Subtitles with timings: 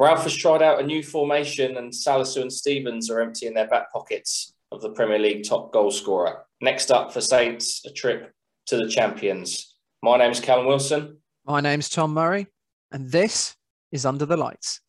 [0.00, 3.92] Ralph has tried out a new formation, and Salisu and Stephens are emptying their back
[3.92, 6.46] pockets of the Premier League top goal scorer.
[6.62, 8.32] Next up for Saints, a trip
[8.68, 9.76] to the champions.
[10.02, 11.18] My name is Callum Wilson.
[11.44, 12.46] My name's Tom Murray,
[12.90, 13.54] and this
[13.92, 14.80] is Under the Lights.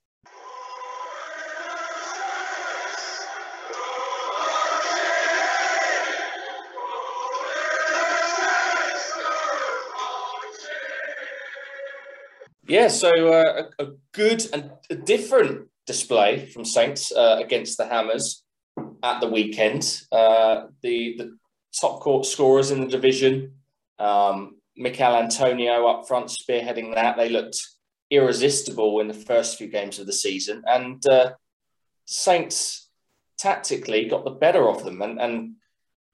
[12.71, 17.85] Yeah, so uh, a, a, good and a different display from Saints uh, against the
[17.85, 18.45] Hammers
[19.03, 20.01] at the weekend.
[20.09, 21.37] Uh, the the
[21.81, 23.55] top court scorers in the division,
[23.99, 27.17] um, Michail Antonio up front spearheading that.
[27.17, 27.61] They looked
[28.09, 31.31] irresistible in the first few games of the season, and uh,
[32.05, 32.89] Saints
[33.37, 35.55] tactically got the better of them and, and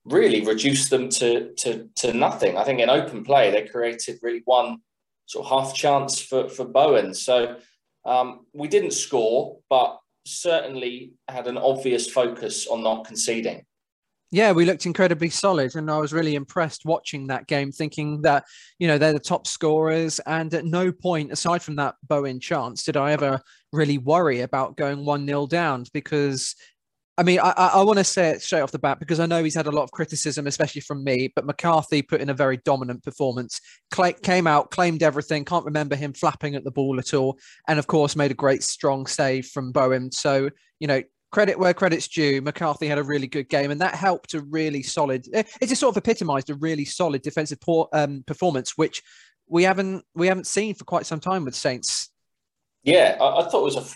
[0.05, 2.57] really reduced them to, to to nothing.
[2.57, 4.79] I think in open play they created really one
[5.27, 7.13] sort of half chance for, for Bowen.
[7.13, 7.57] So
[8.05, 13.63] um, we didn't score, but certainly had an obvious focus on not conceding.
[14.29, 18.43] Yeah, we looked incredibly solid, and I was really impressed watching that game, thinking that
[18.77, 22.83] you know they're the top scorers, and at no point, aside from that Bowen chance,
[22.83, 23.39] did I ever
[23.71, 26.55] really worry about going one 0 down because
[27.19, 29.43] I mean, I, I want to say it straight off the bat because I know
[29.43, 31.31] he's had a lot of criticism, especially from me.
[31.35, 33.59] But McCarthy put in a very dominant performance,
[33.93, 35.43] Cl- came out, claimed everything.
[35.43, 38.61] Can't remember him flapping at the ball at all, and of course made a great
[38.61, 40.11] strong save from Bowen.
[40.11, 41.01] So you know,
[41.31, 42.41] credit where credit's due.
[42.41, 45.27] McCarthy had a really good game, and that helped a really solid.
[45.33, 49.01] It just sort of epitomised a really solid defensive por- um, performance, which
[49.47, 52.09] we haven't we haven't seen for quite some time with Saints.
[52.83, 53.95] Yeah, I, I thought it was a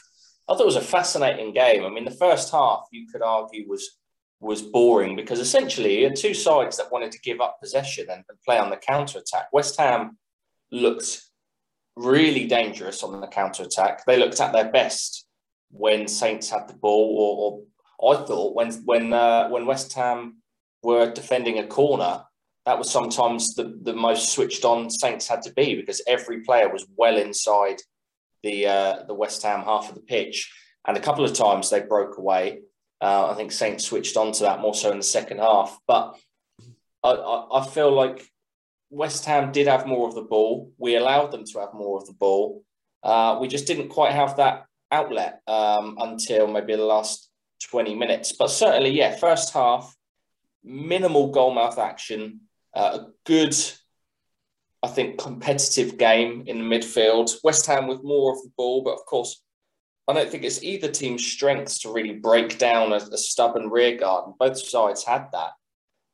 [0.52, 1.86] I thought it was a fascinating game.
[1.86, 3.98] I mean, the first half you could argue was
[4.42, 8.24] was boring because essentially you had two sides that wanted to give up possession and,
[8.28, 9.46] and play on the counter attack.
[9.54, 10.18] West Ham
[10.72, 11.22] looked
[11.96, 14.04] really dangerous on the counter attack.
[14.06, 15.28] They looked at their best
[15.70, 17.64] when Saints had the ball, or,
[18.00, 20.42] or I thought when when uh, when West Ham
[20.84, 22.24] were defending a corner,
[22.66, 26.68] that was sometimes the, the most switched on Saints had to be because every player
[26.68, 27.78] was well inside
[28.44, 30.52] the uh, the West Ham half of the pitch,
[30.88, 32.62] and a couple of times they broke away.
[33.00, 36.16] Uh, I think Saints switched on to that more so in the second half, but
[37.04, 38.24] I, I, I feel like
[38.92, 40.72] West Ham did have more of the ball.
[40.78, 42.64] We allowed them to have more of the ball.
[43.02, 47.30] Uh, we just didn't quite have that outlet um, until maybe the last
[47.70, 48.34] 20 minutes.
[48.34, 49.96] But certainly, yeah, first half,
[50.64, 52.42] minimal goalmouth action,
[52.76, 53.56] uh, a good
[54.84, 57.32] I think, competitive game in the midfield.
[57.44, 59.42] West Ham with more of the ball, but of course,
[60.08, 63.96] I don't think it's either team's strengths to really break down a, a stubborn rear
[63.96, 64.26] guard.
[64.26, 65.52] And both sides had that.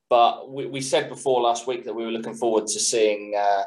[0.10, 3.64] But we, we, said before last week that we were looking forward to seeing uh,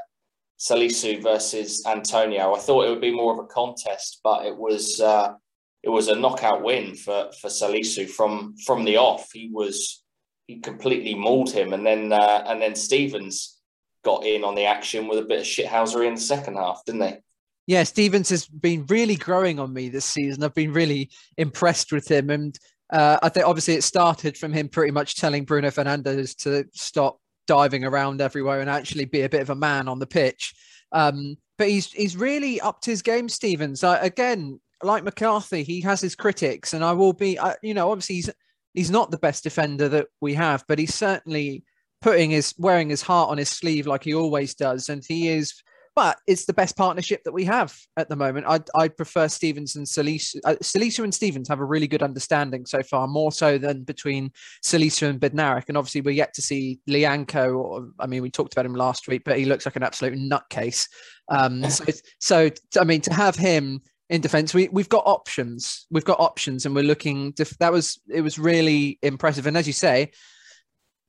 [0.58, 2.54] Salisu versus Antonio.
[2.54, 5.34] I thought it would be more of a contest, but it was uh,
[5.82, 9.30] it was a knockout win for for Salisu from from the off.
[9.32, 10.02] He was
[10.46, 13.59] he completely mauled him, and then uh, and then Stephens
[14.04, 17.00] got in on the action with a bit of shithousery in the second half, didn't
[17.00, 17.20] they?
[17.66, 20.42] Yeah, Stephens has been really growing on me this season.
[20.42, 22.58] I've been really impressed with him, and
[22.92, 27.20] uh, I think obviously it started from him pretty much telling Bruno Fernandes to stop
[27.46, 30.54] diving around everywhere and actually be a bit of a man on the pitch.
[30.92, 33.84] Um, but he's he's really upped his game, Stephens.
[33.84, 38.30] Again, like McCarthy, he has his critics, and I will be, you know, obviously he's
[38.74, 41.64] he's not the best defender that we have, but he's certainly
[42.00, 45.54] putting his wearing his heart on his sleeve like he always does, and he is.
[45.96, 48.46] But it's the best partnership that we have at the moment.
[48.48, 50.36] I I prefer Stephens and Salisu.
[50.44, 54.30] Uh, Salisu and Stephens have a really good understanding so far, more so than between
[54.64, 55.64] Salisu and Bednarek.
[55.68, 57.58] And obviously, we're yet to see Lyanco.
[57.58, 60.14] Or I mean, we talked about him last week, but he looks like an absolute
[60.14, 60.88] nutcase.
[61.28, 61.84] Um, so,
[62.18, 62.50] so
[62.80, 66.74] I mean, to have him in defense we, we've got options we've got options and
[66.74, 70.10] we're looking to, that was it was really impressive and as you say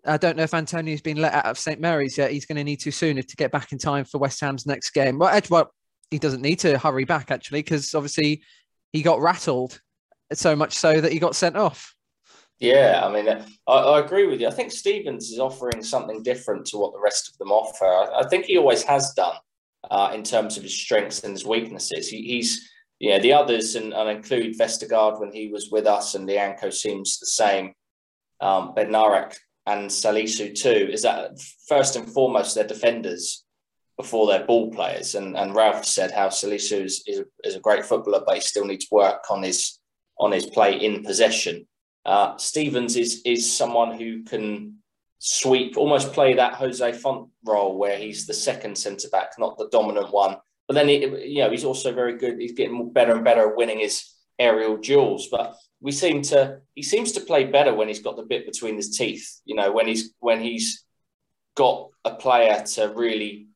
[0.05, 2.31] I don't know if Antonio's been let out of St Mary's yet.
[2.31, 4.91] He's going to need to soon to get back in time for West Ham's next
[4.91, 5.19] game.
[5.19, 5.71] Well, well
[6.09, 8.43] he doesn't need to hurry back actually because obviously
[8.91, 9.79] he got rattled
[10.33, 11.95] so much so that he got sent off.
[12.59, 14.47] Yeah, I mean, I, I, agree with you.
[14.47, 17.85] I think Stephens is offering something different to what the rest of them offer.
[17.85, 19.35] I, I think he always has done
[19.89, 22.07] uh, in terms of his strengths and his weaknesses.
[22.07, 22.69] He, he's,
[22.99, 27.17] yeah, the others, and, and include Vestergaard when he was with us, and Lyanco seems
[27.17, 27.73] the same.
[28.39, 29.35] Um, Bednarek
[29.67, 33.45] and Salisu too is that first and foremost they're defenders
[33.97, 35.15] before they're ball players.
[35.15, 38.65] And and Ralph said how Salisu is, is, is a great footballer, but he still
[38.65, 39.79] needs work on his
[40.19, 41.67] on his play in possession.
[42.05, 44.77] Uh, Stephens is is someone who can
[45.19, 49.69] sweep, almost play that Jose Fonte role where he's the second centre back, not the
[49.69, 50.37] dominant one.
[50.67, 52.39] but then he, you know he's also very good.
[52.39, 54.03] He's getting better and better at winning his
[54.41, 55.27] aerial duels.
[55.29, 58.75] But we seem to he seems to play better when he's got the bit between
[58.75, 59.41] his teeth.
[59.45, 60.83] You know, when he's when he's
[61.55, 63.47] got a player to really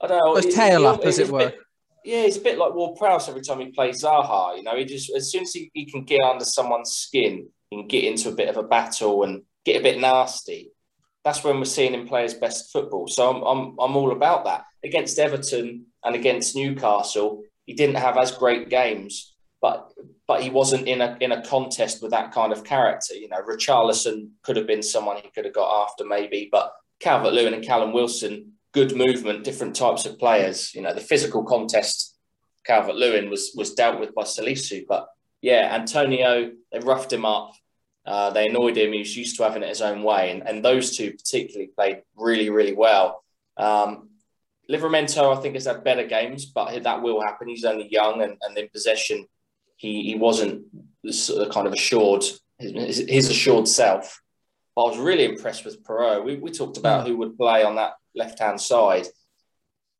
[0.00, 0.36] I don't know.
[0.36, 1.50] His tail up, as it were.
[1.50, 1.58] Bit,
[2.04, 4.56] yeah, he's a bit like Ward Prowse every time he plays Zaha.
[4.56, 7.88] You know, he just as soon as he, he can get under someone's skin, and
[7.88, 10.70] get into a bit of a battle and get a bit nasty.
[11.24, 13.06] That's when we're seeing him play his best football.
[13.06, 14.64] So I'm I'm I'm all about that.
[14.84, 19.31] Against Everton and against Newcastle, he didn't have as great games,
[19.62, 19.92] but
[20.26, 23.14] but he wasn't in a in a contest with that kind of character.
[23.14, 27.32] You know, Richarlison could have been someone he could have got after maybe, but Calvert
[27.32, 30.74] Lewin and Callum Wilson good movement, different types of players.
[30.74, 32.16] You know, the physical contest,
[32.64, 35.08] Calvert Lewin was was dealt with by Salisu, but
[35.40, 37.52] yeah, Antonio they roughed him up.
[38.04, 38.92] Uh, they annoyed him.
[38.92, 42.02] He was used to having it his own way, and, and those two particularly played
[42.16, 43.22] really, really well.
[43.56, 44.08] Um,
[44.68, 47.48] Livramento, I think, has had better games, but that will happen.
[47.48, 49.26] He's only young, and, and in possession,
[49.82, 50.64] he he wasn't
[51.02, 52.22] the kind of assured
[52.58, 54.22] his, his assured self.
[54.76, 56.24] But I was really impressed with Perraud.
[56.24, 57.08] We, we talked about mm.
[57.08, 59.06] who would play on that left hand side.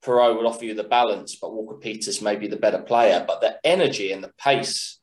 [0.05, 3.25] Perraud would offer you the balance, but Walker Peters may be the better player.
[3.27, 5.01] But the energy and the pace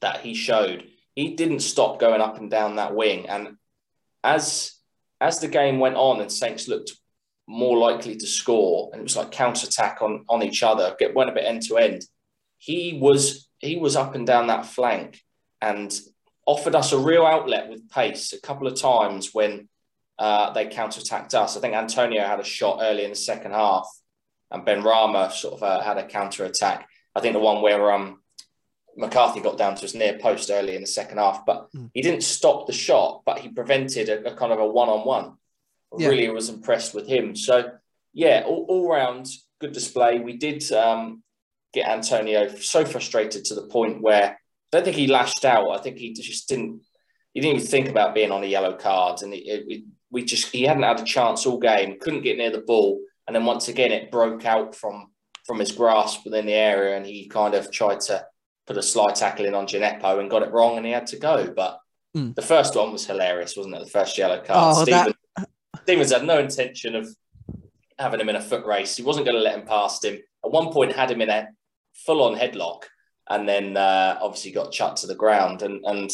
[0.00, 0.84] that he showed,
[1.16, 3.28] he didn't stop going up and down that wing.
[3.28, 3.56] And
[4.22, 4.72] as
[5.20, 6.92] as the game went on and Saints looked
[7.48, 11.14] more likely to score, and it was like counter attack on on each other, get
[11.14, 12.02] went a bit end to end.
[12.58, 15.20] He was he was up and down that flank
[15.60, 15.98] and
[16.46, 19.68] offered us a real outlet with pace a couple of times when
[20.18, 21.56] uh, they counter-attacked us.
[21.56, 23.88] I think Antonio had a shot early in the second half
[24.50, 26.88] and Benrahma sort of uh, had a counter-attack.
[27.14, 28.20] I think the one where um,
[28.96, 31.90] McCarthy got down to his near post early in the second half, but mm.
[31.94, 35.34] he didn't stop the shot, but he prevented a, a kind of a one-on-one.
[35.92, 37.34] Really was impressed with him.
[37.34, 37.72] So,
[38.12, 39.28] yeah, all, all round,
[39.60, 40.18] good display.
[40.18, 41.22] We did um,
[41.72, 44.36] get Antonio so frustrated to the point where I
[44.70, 45.70] don't think he lashed out.
[45.70, 46.80] I think he just didn't.
[47.32, 50.50] He didn't even think about being on a yellow card, and it, it, we just
[50.52, 51.98] he hadn't had a chance all game.
[52.00, 55.08] Couldn't get near the ball, and then once again it broke out from
[55.46, 58.24] from his grasp within the area, and he kind of tried to
[58.66, 61.18] put a slide tackle in on Djenepo and got it wrong, and he had to
[61.18, 61.52] go.
[61.54, 61.78] But
[62.16, 62.34] mm.
[62.34, 63.84] the first one was hilarious, wasn't it?
[63.84, 64.76] The first yellow card.
[64.76, 65.48] Oh, Steven, that...
[65.82, 67.08] Stephens had no intention of
[67.98, 68.96] having him in a foot race.
[68.96, 70.18] He wasn't going to let him past him.
[70.44, 71.48] At one point, had him in a
[71.94, 72.82] full on headlock
[73.28, 75.62] and then uh, obviously got chucked to the ground.
[75.62, 76.10] And, and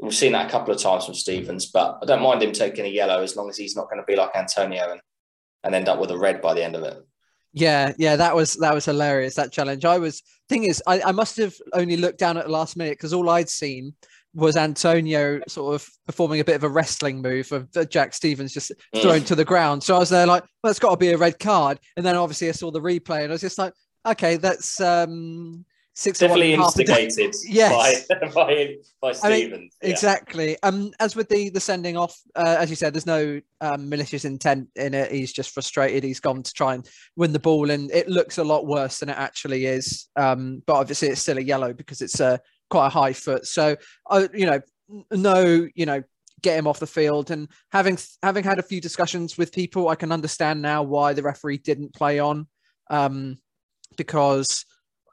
[0.00, 2.86] we've seen that a couple of times from Stephens, but I don't mind him taking
[2.86, 5.00] a yellow as long as he's not going to be like Antonio and,
[5.64, 6.96] and end up with a red by the end of it.
[7.52, 9.34] Yeah, yeah, that was that was hilarious.
[9.34, 9.84] That challenge.
[9.84, 12.92] I was thing is, I, I must have only looked down at the last minute
[12.92, 13.94] because all I'd seen
[14.34, 18.72] was Antonio sort of performing a bit of a wrestling move of Jack Stephens just
[18.94, 19.02] mm.
[19.02, 19.82] thrown to the ground.
[19.82, 21.78] So I was there like, well, it's got to be a red card.
[21.96, 23.72] And then obviously I saw the replay and I was just like,
[24.06, 25.64] okay, that's um
[25.98, 28.06] six definitely instigated yes.
[28.06, 29.22] by, by, by Stephens.
[29.24, 29.90] I mean, yeah.
[29.90, 30.56] Exactly.
[30.62, 34.24] Um, as with the the sending off, uh, as you said, there's no um, malicious
[34.24, 35.10] intent in it.
[35.10, 36.04] He's just frustrated.
[36.04, 39.08] He's gone to try and win the ball, and it looks a lot worse than
[39.08, 40.08] it actually is.
[40.14, 43.46] Um, but obviously, it's still a yellow because it's a quite a high foot.
[43.46, 43.76] So,
[44.08, 44.60] uh, you know,
[45.10, 46.02] no, you know,
[46.42, 47.30] get him off the field.
[47.30, 51.22] And having having had a few discussions with people, I can understand now why the
[51.22, 52.46] referee didn't play on,
[52.90, 53.38] um,
[53.96, 54.64] because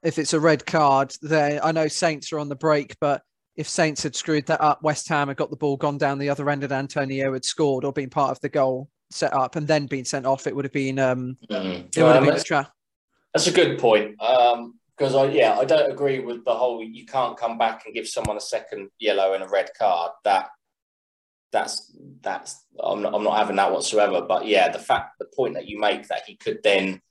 [0.03, 3.21] if it's a red card, there I know Saints are on the break, but
[3.55, 6.29] if Saints had screwed that up, West Ham had got the ball gone down the
[6.29, 9.67] other end, and Antonio had scored or been part of the goal set up and
[9.67, 11.85] then been sent off, it would have been um, mm.
[11.95, 12.71] it would have um, been extra.
[13.33, 14.21] That's a good point.
[14.21, 17.93] Um, because I yeah, I don't agree with the whole you can't come back and
[17.93, 20.11] give someone a second yellow and a red card.
[20.23, 20.49] That
[21.51, 24.21] that's that's I'm not, I'm not having that whatsoever.
[24.21, 27.01] But yeah, the fact the point that you make that he could then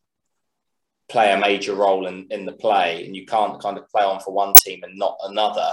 [1.08, 4.20] play a major role in, in the play and you can't kind of play on
[4.20, 5.72] for one team and not another,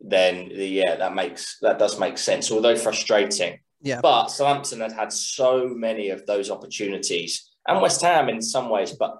[0.00, 2.50] then yeah, that makes that does make sense.
[2.50, 3.58] Although frustrating.
[3.80, 4.00] Yeah.
[4.00, 8.92] But Southampton had had so many of those opportunities, and West Ham in some ways,
[8.92, 9.18] but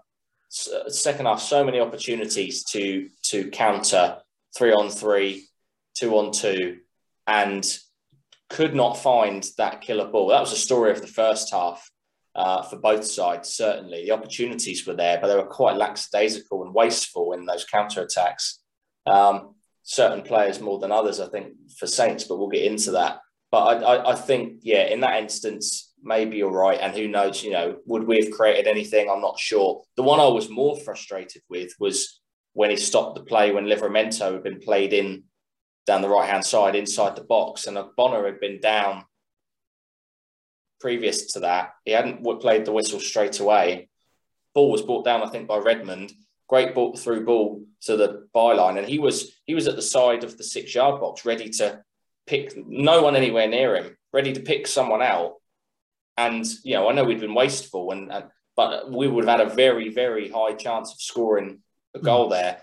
[0.48, 4.18] second half so many opportunities to to counter
[4.56, 5.46] three on three,
[5.94, 6.78] two on two,
[7.26, 7.78] and
[8.48, 10.28] could not find that killer ball.
[10.28, 11.90] That was the story of the first half
[12.34, 14.04] uh, for both sides, certainly.
[14.04, 18.60] The opportunities were there, but they were quite lackadaisical and wasteful in those counter attacks.
[19.06, 23.20] Um, certain players more than others, I think, for Saints, but we'll get into that.
[23.50, 26.78] But I, I, I think, yeah, in that instance, maybe you're right.
[26.80, 29.08] And who knows, you know, would we have created anything?
[29.10, 29.82] I'm not sure.
[29.96, 32.20] The one I was more frustrated with was
[32.52, 35.24] when he stopped the play when Livramento had been played in
[35.86, 39.04] down the right hand side inside the box and Bonner had been down
[40.80, 41.70] previous to that.
[41.84, 43.88] He hadn't played the whistle straight away.
[44.54, 46.12] ball was brought down, I think, by Redmond.
[46.48, 50.24] Great ball through ball to the byline, and he was he was at the side
[50.24, 51.82] of the six yard box, ready to
[52.26, 55.34] pick no one anywhere near him, ready to pick someone out.
[56.18, 59.46] And you know, I know we'd been wasteful, and, and but we would have had
[59.48, 61.60] a very very high chance of scoring
[61.94, 62.60] a goal there.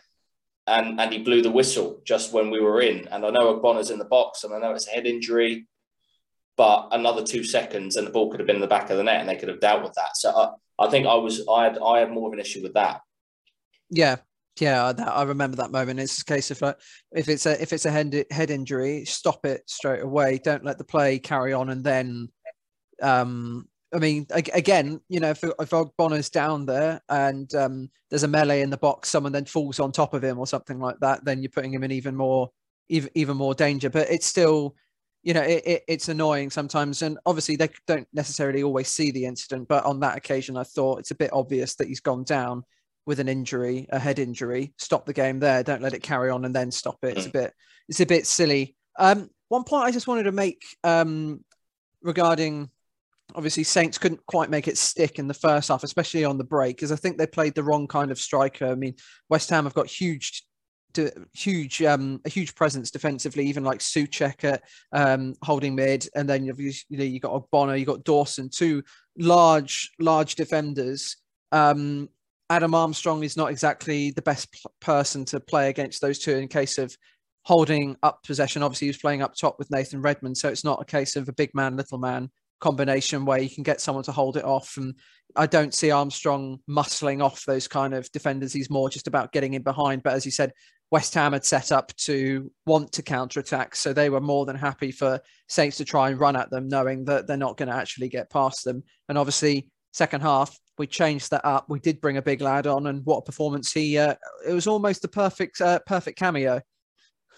[0.67, 3.07] And and he blew the whistle just when we were in.
[3.07, 5.67] And I know Ogbonna's in the box, and I know it's a head injury,
[6.57, 9.03] but another two seconds and the ball could have been in the back of the
[9.03, 10.17] net, and they could have dealt with that.
[10.17, 12.73] So I, I think I was I had I had more of an issue with
[12.73, 13.01] that.
[13.89, 14.17] Yeah,
[14.59, 15.99] yeah, that, I remember that moment.
[15.99, 16.75] It's a case of uh,
[17.11, 20.39] if it's a if it's a head head injury, stop it straight away.
[20.43, 22.29] Don't let the play carry on, and then,
[23.01, 28.27] um, I mean, again, you know, if if Ogbonna's down there and um, there's a
[28.27, 31.23] melee in the box, someone then falls on top of him or something like that,
[31.23, 32.49] then you're putting him in even more
[32.89, 33.89] even even more danger.
[33.89, 34.75] But it's still,
[35.23, 39.25] you know, it, it, it's annoying sometimes, and obviously they don't necessarily always see the
[39.25, 39.67] incident.
[39.67, 42.63] But on that occasion, I thought it's a bit obvious that he's gone down
[43.05, 45.63] with an injury, a head injury, stop the game there.
[45.63, 47.17] Don't let it carry on and then stop it.
[47.17, 47.53] It's a bit,
[47.87, 48.75] it's a bit silly.
[48.97, 51.43] Um, one point I just wanted to make um,
[52.01, 52.69] regarding
[53.33, 56.75] obviously Saints couldn't quite make it stick in the first half, especially on the break,
[56.75, 58.67] because I think they played the wrong kind of striker.
[58.67, 58.95] I mean,
[59.29, 60.43] West Ham have got huge,
[61.33, 66.45] huge, um, a huge presence defensively, even like Soucek at um, holding mid, and then
[66.45, 68.83] you've you know you got Ogbonna, you got Dawson, two
[69.17, 71.17] large, large defenders.
[71.51, 72.09] Um,
[72.49, 76.47] Adam Armstrong is not exactly the best p- person to play against those two in
[76.47, 76.95] case of
[77.43, 78.61] holding up possession.
[78.61, 81.27] Obviously, he was playing up top with Nathan Redmond, so it's not a case of
[81.27, 82.29] a big man, little man
[82.59, 84.77] combination where you can get someone to hold it off.
[84.77, 84.95] And
[85.35, 88.53] I don't see Armstrong muscling off those kind of defenders.
[88.53, 90.03] He's more just about getting in behind.
[90.03, 90.53] But as you said,
[90.91, 94.55] West Ham had set up to want to counter attack, so they were more than
[94.55, 95.19] happy for
[95.49, 98.29] Saints to try and run at them, knowing that they're not going to actually get
[98.29, 98.83] past them.
[99.09, 101.65] And obviously, second half, we changed that up.
[101.69, 103.97] We did bring a big lad on, and what a performance he!
[103.97, 104.13] Uh,
[104.47, 106.61] it was almost the perfect, uh, perfect cameo.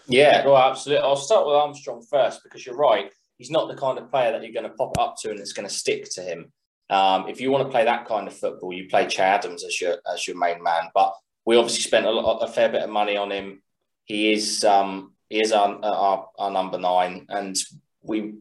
[0.08, 1.04] Yeah, well, absolutely.
[1.04, 3.10] I'll start with Armstrong first because you're right.
[3.38, 5.52] He's not the kind of player that you're going to pop up to and it's
[5.52, 6.52] going to stick to him.
[6.90, 9.80] Um, if you want to play that kind of football, you play Che Adams as
[9.80, 10.88] your as your main man.
[10.94, 11.14] But
[11.44, 13.62] we obviously spent a, lot, a fair bit of money on him.
[14.04, 17.56] He is um, he is our, our, our number nine, and
[18.02, 18.34] we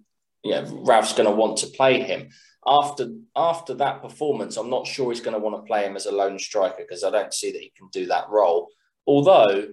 [0.43, 2.29] yeah Ralph's going to want to play him
[2.67, 6.05] after after that performance, I'm not sure he's going to want to play him as
[6.05, 8.67] a lone striker because I don't see that he can do that role.
[9.07, 9.69] Although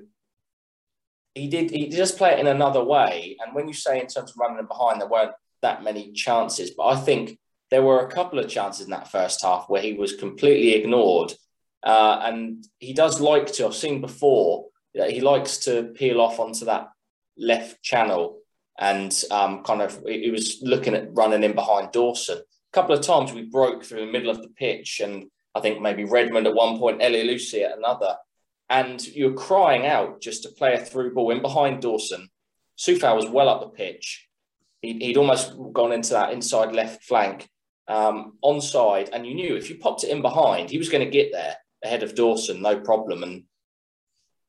[1.34, 3.36] he did, he just play it in another way.
[3.44, 6.86] And when you say in terms of running behind, there weren't that many chances, but
[6.86, 7.38] I think
[7.70, 11.32] there were a couple of chances in that first half where he was completely ignored.
[11.82, 13.66] Uh, and he does like to.
[13.66, 16.88] I've seen before that he likes to peel off onto that
[17.36, 18.38] left channel
[18.78, 23.02] and um, kind of he was looking at running in behind Dawson A couple of
[23.02, 26.54] times we broke through the middle of the pitch, and I think maybe Redmond at
[26.54, 28.16] one point, Elyounoussi at another.
[28.70, 32.28] And you're crying out just to play a through ball in behind Dawson.
[32.78, 34.28] Coufal was well up the pitch.
[34.82, 37.48] He'd, he'd almost gone into that inside left flank
[37.88, 41.10] um, onside, and you knew if you popped it in behind, he was going to
[41.10, 43.22] get there ahead of Dawson, no problem.
[43.22, 43.44] And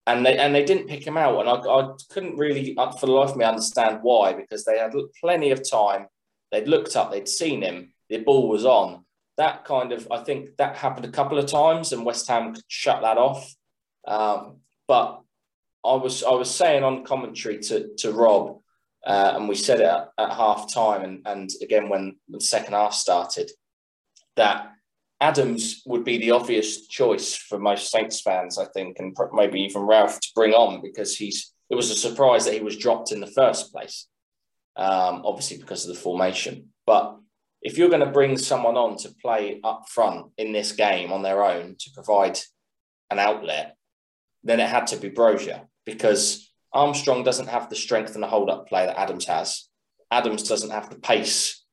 [0.07, 3.07] and they and they didn't pick him out, and I, I couldn't really, uh, for
[3.07, 6.07] the life of me, understand why because they had plenty of time.
[6.51, 9.03] They'd looked up, they'd seen him, the ball was on.
[9.37, 13.01] That kind of, I think that happened a couple of times, and West Ham shut
[13.01, 13.53] that off.
[14.07, 14.57] Um,
[14.87, 15.21] but
[15.83, 18.59] I was I was saying on commentary to to Rob,
[19.05, 22.73] uh, and we said it at, at half time, and, and again when the second
[22.73, 23.51] half started,
[24.35, 24.71] that
[25.21, 29.83] Adams would be the obvious choice for most Saints fans, I think, and maybe even
[29.83, 31.51] Ralph to bring on because he's.
[31.67, 34.07] It was a surprise that he was dropped in the first place,
[34.75, 36.69] um, obviously because of the formation.
[36.85, 37.17] But
[37.63, 41.23] if you're going to bring someone on to play up front in this game on
[41.23, 42.37] their own to provide
[43.09, 43.75] an outlet,
[44.45, 48.49] then it had to be Broja because Armstrong doesn't have the strength and the hold
[48.49, 49.67] up play that Adams has.
[50.11, 51.63] Adams doesn't have the pace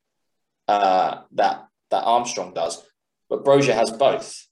[0.67, 2.83] uh, that that Armstrong does,
[3.29, 4.47] but Broja has both,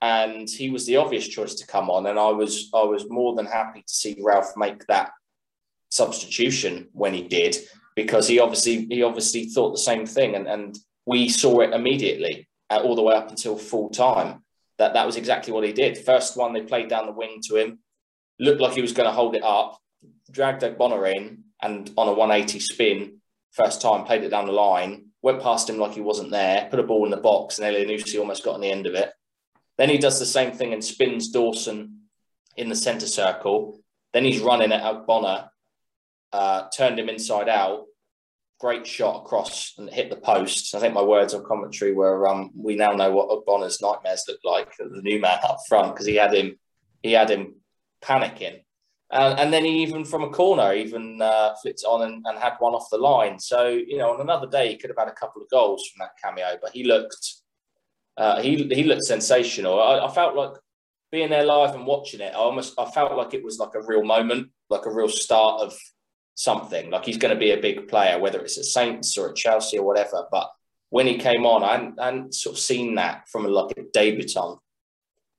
[0.00, 2.06] and he was the obvious choice to come on.
[2.06, 5.12] And I was I was more than happy to see Ralph make that
[5.88, 7.56] substitution when he did
[7.94, 10.76] because he obviously he obviously thought the same thing, and and
[11.06, 14.41] we saw it immediately uh, all the way up until full time.
[14.82, 15.96] That that was exactly what he did.
[15.96, 17.78] First one, they played down the wing to him,
[18.40, 19.78] looked like he was going to hold it up,
[20.28, 23.18] dragged Bonner in, and on a 180 spin,
[23.52, 26.80] first time played it down the line, went past him like he wasn't there, put
[26.80, 29.12] a ball in the box, and Elyounoussi almost got on the end of it.
[29.78, 32.00] Then he does the same thing and spins Dawson
[32.56, 33.78] in the centre circle.
[34.12, 35.48] Then he's running at Ogbonna
[36.32, 37.84] uh, turned him inside out,
[38.62, 40.72] great shot across and hit the post.
[40.72, 44.38] I think my words on commentary were, um, "We now know what Ogbonna's nightmares look
[44.44, 46.56] like." The new man up front because he had him,
[47.02, 47.56] he had him
[48.00, 48.62] panicking,
[49.10, 52.54] uh, and then he even from a corner even uh, flipped on and, and, had
[52.60, 53.40] one off the line.
[53.40, 55.98] So you know, on another day he could have had a couple of goals from
[56.06, 57.34] that cameo, but he looked,
[58.16, 59.82] uh, he he looked sensational.
[59.82, 60.52] I, I felt like
[61.10, 62.32] being there live and watching it.
[62.32, 65.62] I almost I felt like it was like a real moment, like a real start
[65.62, 65.76] of
[66.34, 66.90] something.
[66.90, 69.78] Like he's going to be a big player, whether it's at Saints or at Chelsea
[69.78, 70.26] or whatever.
[70.30, 70.50] But
[70.90, 73.76] when he came on, I hadn't, I hadn't sort of seen that from a, like
[73.76, 74.58] a debutant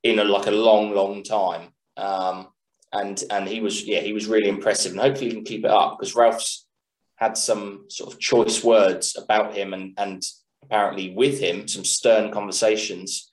[0.04, 1.70] in a, like a long, long time.
[1.98, 2.48] Um,
[2.94, 5.72] and and he was yeah he was really impressive, and hopefully he can keep it
[5.72, 6.68] up because Ralph's
[7.16, 10.24] had some sort of choice words about him and and
[10.64, 13.32] apparently with him some stern conversations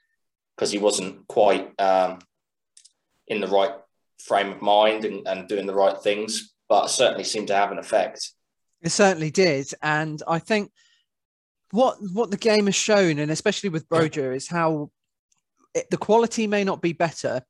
[0.57, 2.19] because he wasn't quite um,
[3.29, 3.73] in the right
[4.19, 7.79] frame of mind and, and doing the right things but certainly seemed to have an
[7.79, 8.31] effect.
[8.81, 10.71] It certainly did, and I think
[11.73, 14.91] what what the game has shown, and especially with Broja, is how
[15.75, 17.43] it, the quality may not be better,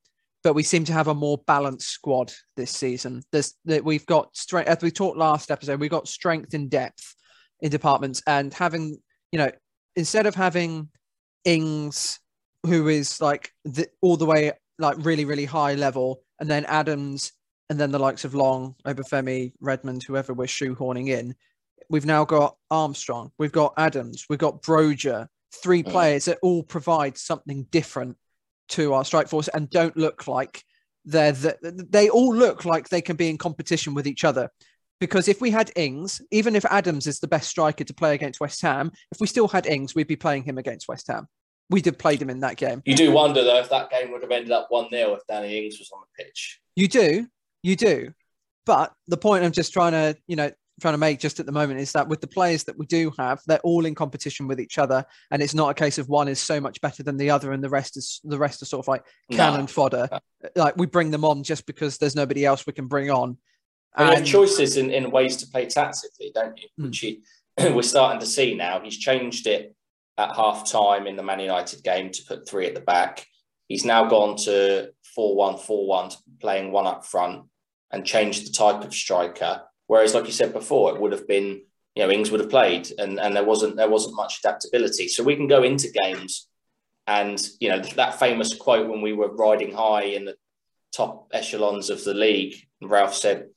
[0.42, 3.22] but we seem to have a more balanced squad this season.
[3.30, 7.14] There's that we've got strength, as we talked last episode, we've got strength and depth
[7.60, 8.98] in departments, and having
[9.30, 9.52] you know
[9.94, 10.88] instead of having
[11.44, 12.18] Ings,
[12.66, 17.32] who is like the, all the way like really really high level, and then Adams
[17.70, 21.36] and then the likes of Long, Obafemi, Redmond, whoever we're shoehorning in.
[21.88, 25.28] We've now got Armstrong, we've got Adams, we've got Broja,
[25.62, 25.90] three mm.
[25.90, 28.16] players that all provide something different
[28.70, 30.62] to our strike force and don't look like
[31.04, 34.50] they're the, they all look like they can be in competition with each other.
[35.00, 38.40] Because if we had Ings, even if Adams is the best striker to play against
[38.40, 41.26] West Ham, if we still had Ings, we'd be playing him against West Ham.
[41.70, 42.82] We'd have played him in that game.
[42.84, 45.64] You do wonder though if that game would have ended up 1 0 if Danny
[45.64, 46.60] Ings was on the pitch.
[46.76, 47.26] You do,
[47.62, 48.12] you do.
[48.66, 50.50] But the point I'm just trying to, you know,
[50.80, 53.12] trying to make just at the moment is that with the players that we do
[53.18, 56.28] have, they're all in competition with each other, and it's not a case of one
[56.28, 58.84] is so much better than the other, and the rest is the rest are sort
[58.84, 59.66] of like cannon no.
[59.66, 60.08] fodder.
[60.56, 63.36] Like we bring them on just because there's nobody else we can bring on.
[63.96, 66.68] And you have choices in, in ways to play tactically, don't you?
[66.78, 66.84] Mm.
[66.86, 67.22] Which he,
[67.58, 68.80] we're starting to see now.
[68.80, 69.74] He's changed it
[70.16, 73.26] at half time in the Man United game to put three at the back.
[73.70, 77.44] He's now gone to 4 1 4 1, playing one up front
[77.92, 79.62] and changed the type of striker.
[79.86, 81.62] Whereas, like you said before, it would have been,
[81.94, 85.06] you know, Ings would have played and, and there wasn't there wasn't much adaptability.
[85.06, 86.48] So we can go into games
[87.06, 90.34] and, you know, that famous quote when we were riding high in the
[90.92, 93.50] top echelons of the league, Ralph said,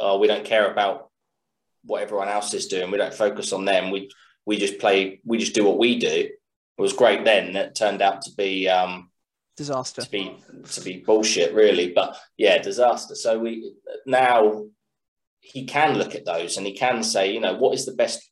[0.00, 1.10] Oh, we don't care about
[1.84, 2.90] what everyone else is doing.
[2.90, 3.90] We don't focus on them.
[3.90, 4.10] We
[4.46, 6.08] we just play, we just do what we do.
[6.08, 7.54] It was great then.
[7.54, 9.10] It turned out to be um,
[9.56, 10.02] disaster.
[10.02, 10.36] To be
[10.70, 13.14] to be bullshit really but yeah disaster.
[13.14, 13.74] So we
[14.06, 14.64] now
[15.40, 18.30] he can look at those and he can say you know what is the best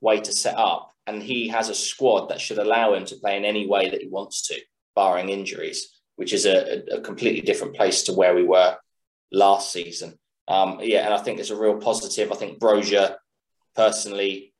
[0.00, 0.90] way to set up?
[1.06, 4.02] And he has a squad that should allow him to play in any way that
[4.02, 4.60] he wants to
[4.94, 8.76] barring injuries which is a, a completely different place to where we were
[9.32, 10.18] last season.
[10.48, 12.32] Um, yeah and i think it's a real positive.
[12.32, 13.16] I think broja
[13.76, 14.52] personally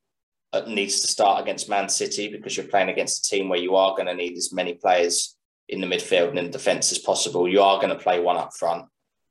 [0.52, 3.74] uh, needs to start against man city because you're playing against a team where you
[3.76, 5.36] are going to need as many players
[5.72, 7.48] in the midfield and in defence as possible.
[7.48, 8.84] You are going to play one up front.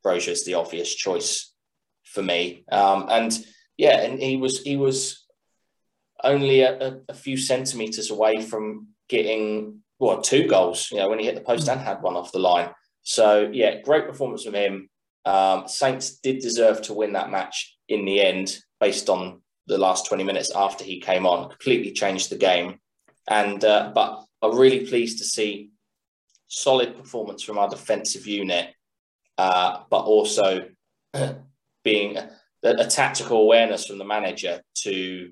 [0.03, 1.53] Broja is the obvious choice
[2.03, 2.65] for me.
[2.71, 3.45] Um, and
[3.77, 5.25] yeah, and he was he was
[6.23, 10.89] only a, a, few centimeters away from getting well two goals.
[10.91, 12.69] You know when he hit the post and had one off the line.
[13.03, 14.89] So yeah, great performance from him.
[15.25, 20.07] Um, Saints did deserve to win that match in the end, based on the last
[20.07, 21.49] 20 minutes after he came on.
[21.49, 22.79] Completely changed the game,
[23.29, 25.69] and uh, but I'm really pleased to see
[26.51, 28.67] solid performance from our defensive unit,
[29.37, 30.59] uh, but also
[31.83, 32.29] being a,
[32.63, 35.31] a, tactical awareness from the manager to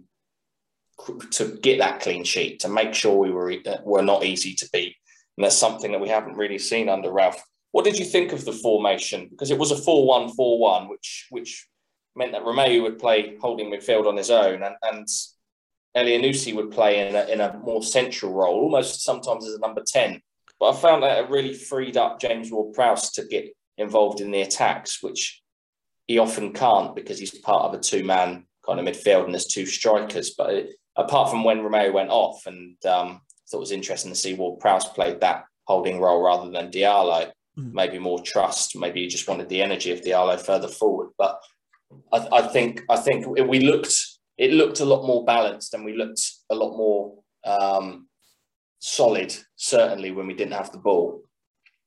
[1.31, 4.69] to get that clean sheet, to make sure we were uh, were not easy to
[4.71, 4.95] beat,
[5.37, 7.41] and that's something that we haven't really seen under Ralph.
[7.71, 9.27] What did you think of the formation?
[9.29, 11.67] Because it was a 4-1-4-1, which which
[12.15, 15.07] meant that Romeu would play holding midfield on his own, and, and
[15.95, 19.83] Elyounoussi would play in a, in a more central role, almost sometimes as a number
[19.85, 20.21] 10.
[20.59, 24.31] But I found that it really freed up James Ward Prowse to get involved in
[24.31, 25.41] the attacks, which
[26.07, 29.47] he often can't because he's part of a two man kind of midfield and there's
[29.47, 30.31] two strikers.
[30.37, 34.11] But it, apart from when Romeu went off, and um, I thought it was interesting
[34.11, 37.31] to see Ward Prowse played that holding role rather than Diallo.
[37.57, 37.73] Mm.
[37.73, 38.77] Maybe more trust.
[38.77, 41.09] Maybe he just wanted the energy of Diallo further forward.
[41.17, 41.39] But
[42.11, 43.93] I, I think I think we looked
[44.37, 48.07] it looked a lot more balanced and we looked a lot more um,
[48.79, 51.21] solid, certainly when we didn't have the ball.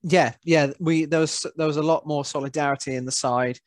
[0.02, 3.58] Yeah, yeah, we there was there was a lot more solidarity in the side.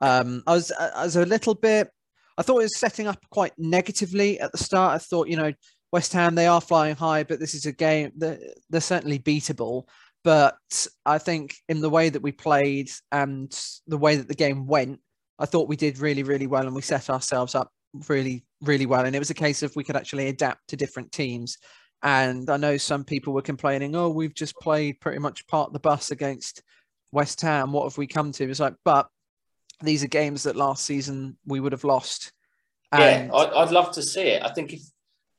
[0.00, 1.90] Um, I was I was a little bit.
[2.36, 4.94] I thought it was setting up quite negatively at the start.
[4.94, 5.52] I thought, you know,
[5.92, 9.84] West Ham they are flying high, but this is a game that they're, certainly beatable.
[10.24, 10.56] But
[11.06, 14.98] I think in the way that we played and the way that the game went,
[15.38, 17.70] I thought we did really, really well, and we set ourselves up
[18.08, 19.04] really, really well.
[19.04, 21.58] And it was a case of we could actually adapt to different teams.
[22.04, 25.80] And I know some people were complaining, oh, we've just played pretty much part the
[25.80, 26.62] bus against
[27.12, 27.72] West Ham.
[27.72, 28.44] What have we come to?
[28.48, 29.08] It's like, but
[29.82, 32.32] these are games that last season we would have lost.
[32.92, 33.28] And...
[33.28, 34.42] Yeah, I'd love to see it.
[34.44, 34.82] I think if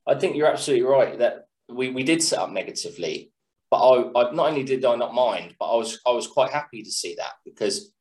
[0.07, 3.31] I think you're absolutely right that we, we did set up negatively,
[3.69, 6.51] but I, I not only did I not mind, but I was I was quite
[6.51, 7.91] happy to see that because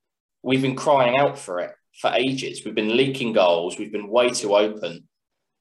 [0.42, 2.62] we've been crying out for it for ages.
[2.64, 3.78] We've been leaking goals.
[3.78, 5.08] We've been way too open,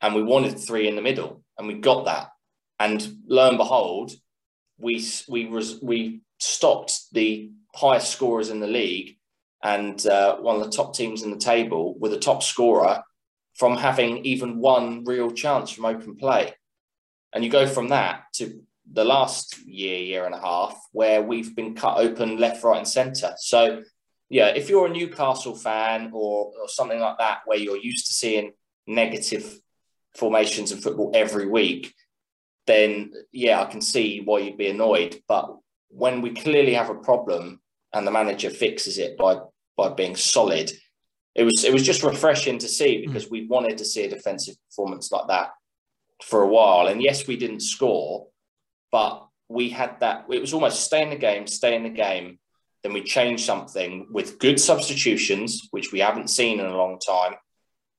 [0.01, 2.29] and we wanted three in the middle, and we got that.
[2.79, 4.11] And lo and behold,
[4.77, 9.17] we we was we stopped the highest scorers in the league
[9.63, 13.01] and uh, one of the top teams in the table with a top scorer
[13.55, 16.53] from having even one real chance from open play.
[17.33, 21.55] And you go from that to the last year, year and a half, where we've
[21.55, 23.33] been cut open left, right, and centre.
[23.37, 23.83] So,
[24.29, 28.13] yeah, if you're a Newcastle fan or, or something like that, where you're used to
[28.13, 28.51] seeing
[28.85, 29.59] negative
[30.15, 31.93] formations in football every week,
[32.67, 35.21] then yeah, I can see why you'd be annoyed.
[35.27, 35.55] But
[35.89, 37.61] when we clearly have a problem
[37.93, 39.37] and the manager fixes it by
[39.77, 40.71] by being solid,
[41.35, 43.07] it was it was just refreshing to see hmm.
[43.11, 43.31] because mm.
[43.31, 45.51] we wanted to see a defensive performance like that
[46.23, 46.87] for a while.
[46.87, 48.27] And yes, we didn't score,
[48.91, 50.25] but we had that.
[50.29, 52.39] It was almost stay in the game, stay in the game.
[52.81, 57.35] Then we changed something with good substitutions, which we haven't seen in a long time.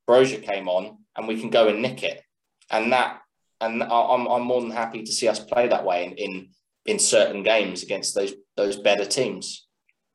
[0.09, 2.23] Broja came on, and we can go and nick it.
[2.71, 3.21] And that
[3.65, 6.49] and I'm, I'm more than happy to see us play that way in, in
[6.87, 9.67] in certain games against those those better teams.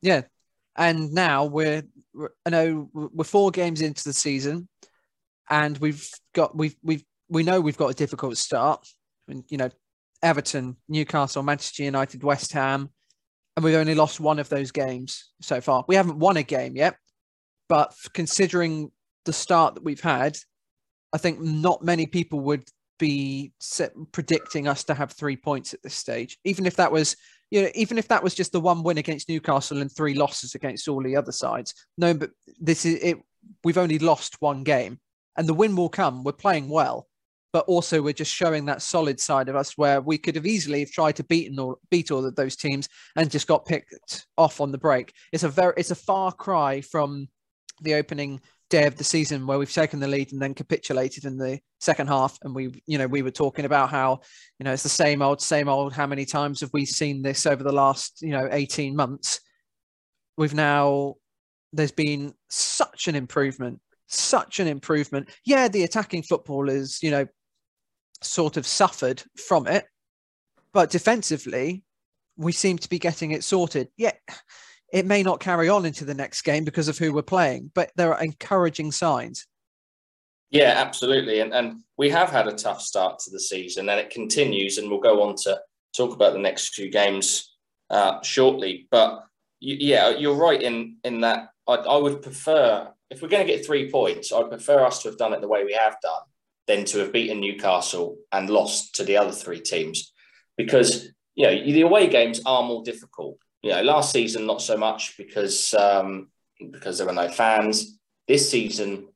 [0.01, 0.21] Yeah,
[0.75, 1.83] and now we're
[2.45, 4.67] I know we're four games into the season,
[5.49, 8.87] and we've got we've we've we know we've got a difficult start.
[9.27, 9.69] You know,
[10.23, 12.89] Everton, Newcastle, Manchester United, West Ham,
[13.55, 15.85] and we've only lost one of those games so far.
[15.87, 16.95] We haven't won a game yet,
[17.67, 18.91] but considering
[19.25, 20.37] the start that we've had,
[21.13, 22.63] I think not many people would
[22.99, 27.15] be set, predicting us to have three points at this stage, even if that was,
[27.49, 30.53] you know, even if that was just the one win against Newcastle and three losses
[30.53, 31.73] against all the other sides.
[31.97, 33.17] No, but this is it.
[33.63, 34.99] We've only lost one game,
[35.35, 36.23] and the win will come.
[36.23, 37.07] We're playing well,
[37.51, 40.81] but also we're just showing that solid side of us where we could have easily
[40.81, 44.61] have tried to beat all beat all of those teams and just got picked off
[44.61, 45.13] on the break.
[45.31, 47.29] It's a very it's a far cry from
[47.81, 51.37] the opening day of the season where we've taken the lead and then capitulated in
[51.37, 52.37] the second half.
[52.43, 54.21] And we you know we were talking about how
[54.59, 57.45] you know it's the same old same old how many times have we seen this
[57.45, 59.41] over the last you know 18 months?
[60.37, 61.15] We've now
[61.73, 65.29] there's been such an improvement such an improvement.
[65.45, 67.27] Yeah the attacking football is you know
[68.21, 69.85] sort of suffered from it
[70.73, 71.83] but defensively
[72.35, 73.89] we seem to be getting it sorted.
[73.97, 74.13] Yeah
[74.91, 77.91] it may not carry on into the next game because of who we're playing, but
[77.95, 79.45] there are encouraging signs.
[80.51, 81.41] Yeah, absolutely.
[81.41, 84.77] And, and we have had a tough start to the season and it continues.
[84.77, 85.59] And we'll go on to
[85.95, 87.55] talk about the next few games
[87.89, 88.87] uh, shortly.
[88.89, 89.25] But
[89.59, 93.65] yeah, you're right in, in that I, I would prefer, if we're going to get
[93.65, 96.23] three points, I'd prefer us to have done it the way we have done
[96.65, 100.13] than to have beaten Newcastle and lost to the other three teams.
[100.57, 104.77] Because, you know, the away games are more difficult you know, last season not so
[104.77, 106.29] much because um,
[106.71, 107.99] because there were no fans.
[108.27, 109.07] This season,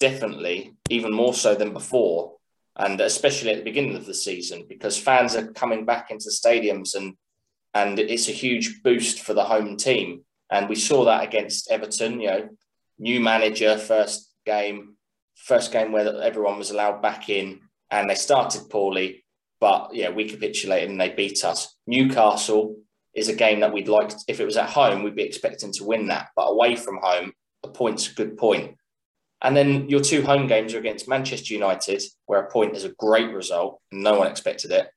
[0.00, 2.36] definitely, even more so than before,
[2.76, 6.94] and especially at the beginning of the season, because fans are coming back into stadiums
[6.94, 7.14] and
[7.74, 10.22] and it's a huge boost for the home team.
[10.50, 12.20] And we saw that against Everton.
[12.20, 12.48] You know,
[12.98, 14.96] new manager, first game,
[15.34, 19.24] first game where everyone was allowed back in, and they started poorly,
[19.60, 21.76] but yeah, we capitulated and they beat us.
[21.86, 22.76] Newcastle
[23.16, 25.84] is a game that we'd like, if it was at home, we'd be expecting to
[25.84, 26.28] win that.
[26.36, 27.32] But away from home,
[27.64, 28.76] a point's a good point.
[29.42, 32.94] And then your two home games are against Manchester United, where a point is a
[32.98, 33.80] great result.
[33.90, 34.88] No one expected it.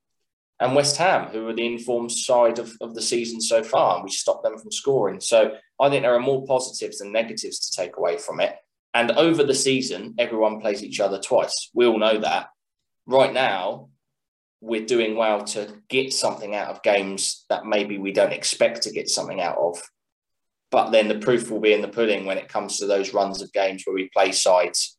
[0.59, 4.03] And West Ham, who are the informed side of, of the season so far, and
[4.03, 5.21] we stopped them from scoring.
[5.21, 8.55] So I think there are more positives than negatives to take away from it.
[8.93, 11.69] And over the season, everyone plays each other twice.
[11.73, 12.47] We all know that.
[13.05, 13.88] Right now,
[14.61, 18.91] we're doing well to get something out of games that maybe we don't expect to
[18.91, 19.81] get something out of.
[20.71, 23.41] But then the proof will be in the pudding when it comes to those runs
[23.41, 24.97] of games where we play sides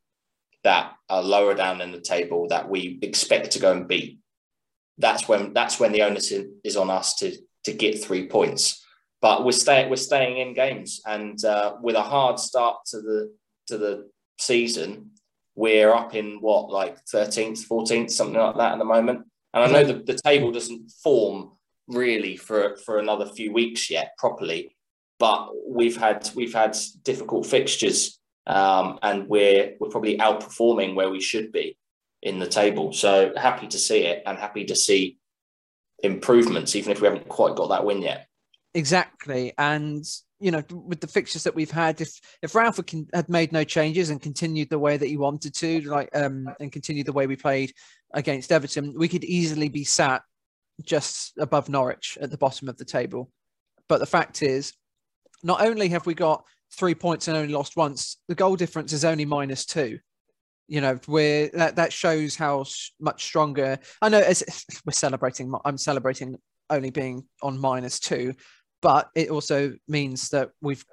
[0.64, 4.18] that are lower down in the table that we expect to go and beat.
[4.99, 6.33] That's when that's when the onus
[6.64, 8.85] is on us to to get three points.
[9.23, 13.33] But we're staying we're staying in games, and uh, with a hard start to the
[13.68, 15.12] to the season,
[15.55, 19.27] we're up in what like 13th, 14th, something like that at the moment.
[19.52, 21.52] And I know the, the table doesn't form
[21.88, 24.76] really for for another few weeks yet properly,
[25.18, 31.20] but we've had we've had difficult fixtures, um, and we're we're probably outperforming where we
[31.20, 31.76] should be
[32.22, 32.92] in the table.
[32.92, 35.18] So happy to see it, and happy to see
[36.02, 38.26] improvements, even if we haven't quite got that win yet.
[38.74, 40.04] Exactly, and
[40.40, 42.81] you know, with the fixtures that we've had, if if Ralph
[43.12, 46.72] had made no changes and continued the way that he wanted to, like um, and
[46.72, 47.72] continued the way we played
[48.14, 50.22] against Everton, we could easily be sat
[50.83, 53.31] just above Norwich at the bottom of the table.
[53.88, 54.72] But the fact is,
[55.42, 59.05] not only have we got three points and only lost once, the goal difference is
[59.05, 59.98] only minus two.
[60.68, 62.64] You know, we're that that shows how
[62.98, 63.79] much stronger.
[64.00, 65.53] I know as we're celebrating.
[65.64, 66.38] I'm celebrating
[66.70, 68.35] only being on minus two,
[68.82, 70.84] but it also means that we've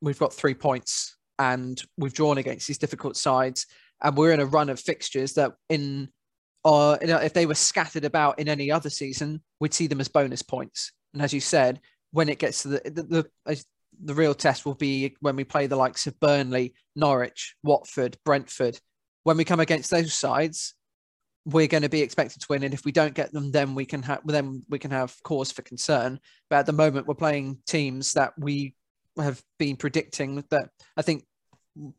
[0.00, 3.66] we've got three points and we've drawn against these difficult sides,
[4.02, 6.08] and we're in a run of fixtures that in
[6.64, 10.00] or you know, if they were scattered about in any other season, we'd see them
[10.00, 10.92] as bonus points.
[11.14, 11.80] And as you said,
[12.12, 13.64] when it gets to the the, the,
[14.04, 18.78] the real test will be when we play the likes of Burnley, Norwich, Watford, Brentford.
[19.24, 20.74] When we come against those sides,
[21.44, 23.86] we're going to be expected to win, and if we don't get them, then we
[23.86, 26.20] can have then we can have cause for concern.
[26.48, 28.74] But at the moment, we're playing teams that we
[29.18, 31.24] have been predicting that I think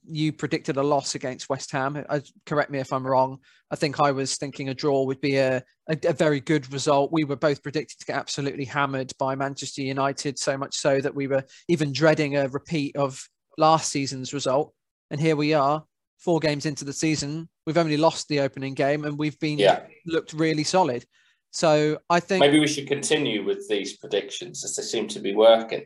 [0.06, 2.04] you predicted a loss against West Ham.
[2.10, 3.40] I, correct me if I'm wrong.
[3.72, 7.12] I think I was thinking a draw would be a, a, a, very good result.
[7.12, 11.16] We were both predicted to get absolutely hammered by Manchester United, so much so that
[11.16, 13.28] we were even dreading a repeat of
[13.58, 14.74] last season's result.
[15.10, 15.84] And here we are,
[16.22, 17.50] four games into the season.
[17.66, 19.82] We've only lost the opening game, and we've been yeah.
[20.06, 21.04] looked really solid.
[21.52, 25.36] So I think maybe we should continue with these predictions as they seem to be
[25.36, 25.84] working.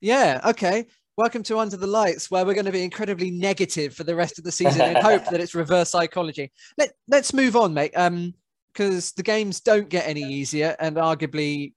[0.00, 0.40] Yeah.
[0.44, 0.86] Okay.
[1.16, 4.38] Welcome to Under the Lights, where we're going to be incredibly negative for the rest
[4.38, 6.52] of the season and hope that it's reverse psychology.
[6.76, 7.96] Let Let's move on, mate.
[7.96, 8.34] Um,
[8.72, 11.72] because the games don't get any easier, and arguably,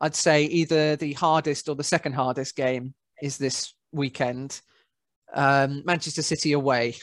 [0.00, 4.60] I'd say either the hardest or the second hardest game is this weekend.
[5.32, 6.96] Um, Manchester City away.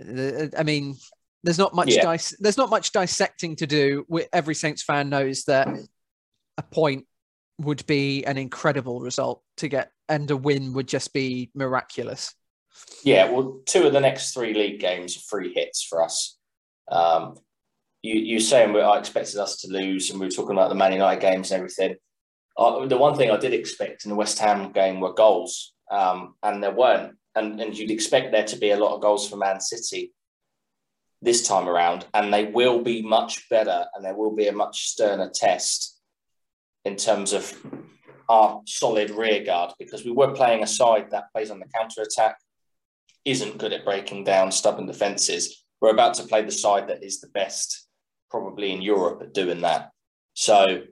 [0.00, 0.96] I mean,
[1.42, 2.10] there's not much yeah.
[2.12, 4.06] dis- there's not much dissecting to do.
[4.32, 5.68] Every Saints fan knows that
[6.58, 7.06] a point
[7.58, 12.34] would be an incredible result to get, and a win would just be miraculous.
[13.04, 16.36] Yeah, well, two of the next three league games are free hits for us.
[16.90, 17.36] Um,
[18.02, 20.92] you, you're saying I expected us to lose, and we were talking about the Man
[20.92, 21.96] United games and everything.
[22.56, 26.34] Uh, the one thing I did expect in the West Ham game were goals, um,
[26.42, 27.16] and there weren't.
[27.36, 30.12] And, and you'd expect there to be a lot of goals for Man City
[31.24, 34.88] this time around, and they will be much better, and there will be a much
[34.88, 35.98] sterner test
[36.84, 37.56] in terms of
[38.28, 42.02] our solid rear guard because we were playing a side that plays on the counter
[42.02, 42.36] attack,
[43.24, 45.64] isn't good at breaking down stubborn defences.
[45.80, 47.88] We're about to play the side that is the best,
[48.30, 49.90] probably in Europe, at doing that.
[50.34, 50.82] So,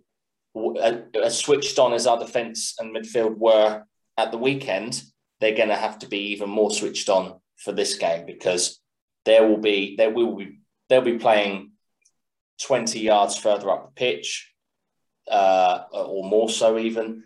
[0.57, 3.85] uh, as switched on as our defence and midfield were
[4.17, 5.03] at the weekend,
[5.43, 8.81] they're going to have to be even more switched on for this game because
[9.25, 11.73] there will be there will be they'll be playing
[12.63, 14.53] 20 yards further up the pitch
[15.29, 17.25] uh, or more so even.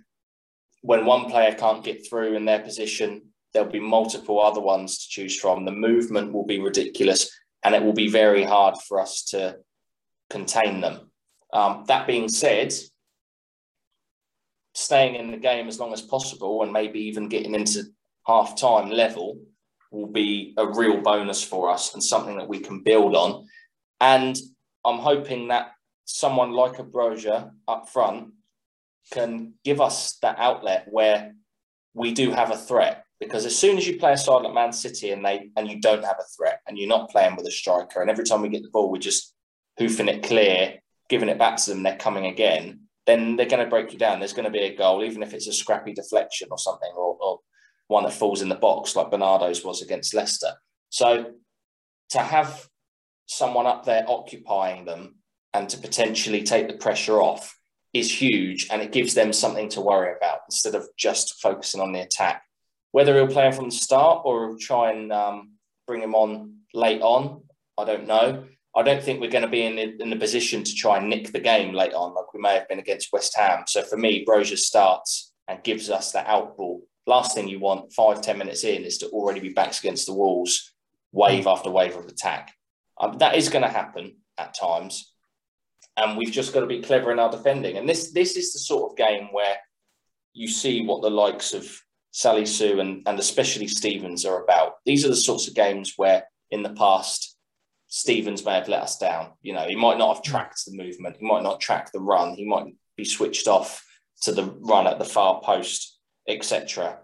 [0.81, 5.09] When one player can't get through in their position, there'll be multiple other ones to
[5.11, 5.66] choose from.
[5.66, 7.31] The movement will be ridiculous
[7.64, 9.59] and it will be very hard for us to
[10.31, 11.11] contain them.
[11.52, 12.72] Um, that being said,
[14.74, 17.85] staying in the game as long as possible and maybe even getting into
[18.27, 19.39] half time level
[19.91, 23.47] will be a real bonus for us and something that we can build on.
[24.01, 24.37] And
[24.85, 25.73] I'm hoping that
[26.05, 28.33] someone like a Broja up front
[29.12, 31.35] can give us that outlet where
[31.95, 33.05] we do have a threat.
[33.19, 35.81] Because as soon as you play a side like Man City and they and you
[35.81, 38.51] don't have a threat and you're not playing with a striker, and every time we
[38.51, 39.33] get the ball, we're just
[39.79, 40.75] hoofing it clear,
[41.09, 44.19] giving it back to them, they're coming again, then they're going to break you down.
[44.19, 47.17] There's going to be a goal, even if it's a scrappy deflection or something, or,
[47.21, 47.41] or
[47.88, 50.53] one that falls in the box like Bernardo's was against Leicester.
[50.90, 51.33] So
[52.11, 52.68] to have
[53.27, 55.16] someone up there occupying them
[55.53, 57.57] and to potentially take the pressure off
[57.92, 61.92] is huge and it gives them something to worry about instead of just focusing on
[61.92, 62.42] the attack.
[62.92, 65.53] Whether he'll play him from the start or try and um,
[65.87, 67.42] bring him on late on,
[67.79, 68.44] I don't know.
[68.75, 71.09] I don't think we're going to be in the, in the position to try and
[71.09, 73.64] nick the game late on like we may have been against West Ham.
[73.66, 76.83] So for me, Broja starts and gives us that out ball.
[77.07, 80.14] Last thing you want five ten minutes in is to already be backs against the
[80.14, 80.73] walls,
[81.12, 82.53] wave after wave of attack.
[82.99, 85.12] Um, that is going to happen at times
[85.97, 87.77] and we've just got to be clever in our defending.
[87.77, 89.57] And this this is the sort of game where
[90.35, 91.64] you see what the likes of
[92.12, 94.75] Salisu and, and especially Stephens are about.
[94.85, 97.37] These are the sorts of games where in the past,
[97.88, 99.33] Stephens may have let us down.
[99.42, 102.35] You know, he might not have tracked the movement, he might not track the run,
[102.35, 102.66] he might
[102.97, 103.83] be switched off
[104.23, 105.96] to the run at the far post,
[106.29, 106.99] etc.,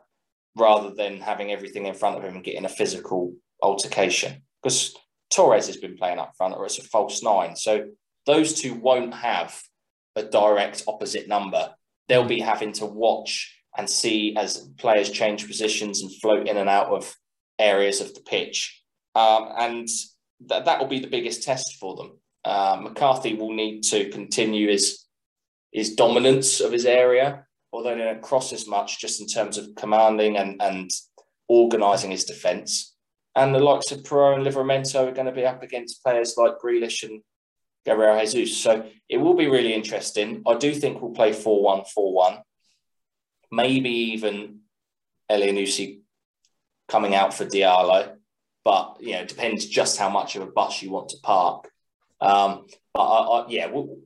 [0.56, 4.42] rather than having everything in front of him and getting a physical altercation.
[4.62, 4.94] Because
[5.32, 7.56] Torres has been playing up front, or it's a false nine.
[7.56, 7.88] So
[8.26, 9.60] those two won't have
[10.14, 11.74] a direct opposite number.
[12.08, 16.68] They'll be having to watch and see as players change positions and float in and
[16.68, 17.14] out of
[17.58, 18.82] areas of the pitch.
[19.14, 19.88] Um, and
[20.48, 22.18] th- that will be the biggest test for them.
[22.44, 25.06] Uh, McCarthy will need to continue his
[25.70, 29.74] his dominance of his area, although they don't cross as much just in terms of
[29.76, 30.90] commanding and, and
[31.48, 32.94] organising his defence.
[33.34, 36.58] And the likes of Perraud and Livramento are going to be up against players like
[36.62, 37.22] Grealish and
[37.84, 38.58] Gabriel Jesus.
[38.58, 40.42] So it will be really interesting.
[40.46, 42.38] I do think we'll play 4 1 4 1.
[43.50, 44.60] Maybe even
[45.30, 46.00] Elyounoussi
[46.88, 48.16] coming out for Diallo.
[48.64, 51.68] But, you know, it depends just how much of a bus you want to park.
[52.20, 53.98] Um, but I, I, yeah, we'll,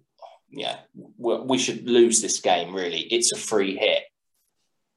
[0.51, 0.79] yeah,
[1.19, 3.01] we should lose this game, really.
[3.01, 4.03] It's a free hit.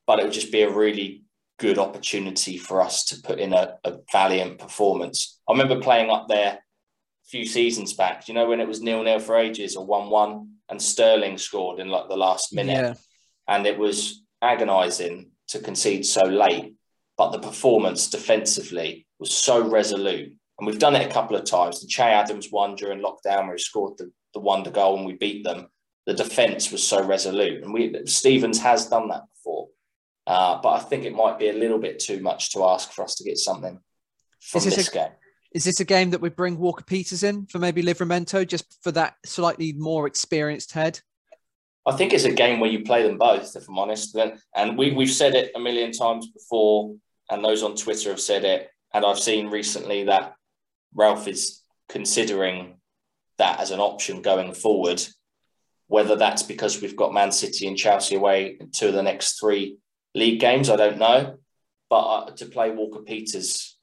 [0.05, 1.23] But it would just be a really
[1.59, 5.39] good opportunity for us to put in a, a valiant performance.
[5.47, 9.03] I remember playing up there a few seasons back, you know, when it was nil
[9.03, 12.93] nil for ages or one one, and Sterling scored in like the last minute, yeah.
[13.47, 16.73] and it was agonising to concede so late.
[17.17, 21.81] But the performance defensively was so resolute, and we've done it a couple of times.
[21.81, 25.13] The Che Adams one during lockdown where he scored the, the wonder goal and we
[25.13, 25.67] beat them.
[26.05, 29.67] The defence was so resolute, and we Stephens has done that before.
[30.25, 33.03] Uh, but I think it might be a little bit too much to ask for
[33.03, 33.79] us to get something
[34.39, 35.11] from this, this a, game.
[35.53, 38.91] Is this a game that we bring Walker Peters in for maybe Livramento just for
[38.91, 40.99] that slightly more experienced head?
[41.85, 44.13] I think it's a game where you play them both, if I'm honest.
[44.13, 46.95] Then and we, we've said it a million times before,
[47.31, 48.69] and those on Twitter have said it.
[48.93, 50.33] And I've seen recently that
[50.93, 52.78] Ralph is considering
[53.39, 55.01] that as an option going forward.
[55.87, 59.39] Whether that's because we've got Man City and Chelsea away in two of the next
[59.39, 59.77] three
[60.13, 61.37] league games, I don't know.
[61.89, 63.75] But uh, to play Walker Peters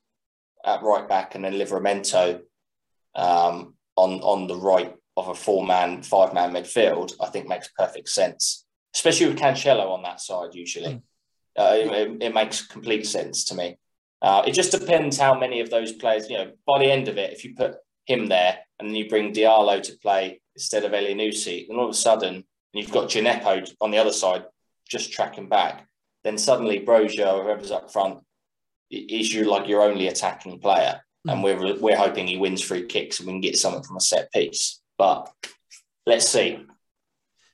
[0.64, 2.40] at right back and then Livramento
[3.16, 7.68] um, on on the right of a four man, five man midfield, I think makes
[7.76, 8.64] perfect sense,
[8.94, 10.54] especially with Cancelo on that side.
[10.54, 11.02] Usually, mm.
[11.58, 13.78] uh, it, it, makes complete sense to me.
[14.22, 16.28] Uh, it just depends how many of those players.
[16.28, 19.08] You know, by the end of it, if you put him there and then you
[19.08, 23.70] bring Diallo to play instead of Elyounoussi, then all of a sudden you've got Djenepo
[23.80, 24.44] on the other side
[24.88, 25.86] just tracking back.
[26.24, 28.20] Then suddenly Broja whoever's up front
[28.90, 31.32] is you like your only attacking player, mm.
[31.32, 34.00] and we're we're hoping he wins free kicks and we can get something from a
[34.00, 34.80] set piece.
[34.98, 35.30] But
[36.06, 36.64] let's see.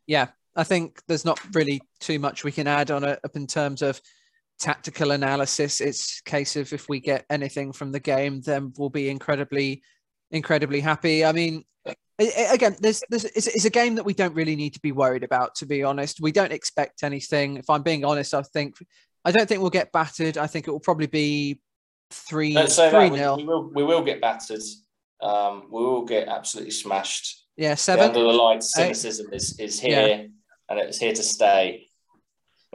[0.06, 3.46] Yeah, I think there's not really too much we can add on it up in
[3.46, 4.00] terms of
[4.58, 5.80] tactical analysis.
[5.80, 9.82] It's a case of if we get anything from the game, then we'll be incredibly,
[10.32, 11.24] incredibly happy.
[11.24, 11.64] I mean,
[12.18, 15.22] again, there's, there's it's, it's, a game that we don't really need to be worried
[15.22, 15.54] about.
[15.56, 17.56] To be honest, we don't expect anything.
[17.56, 18.76] If I'm being honest, I think
[19.24, 20.38] I don't think we'll get battered.
[20.38, 21.60] I think it will probably be
[22.10, 23.36] three three nil.
[23.36, 24.62] We, we, will we will get battered.
[25.20, 27.46] Um, we will get absolutely smashed.
[27.56, 28.06] Yeah, seven.
[28.06, 30.26] under the lights, cynicism is, is here yeah.
[30.68, 31.86] and it's here to stay.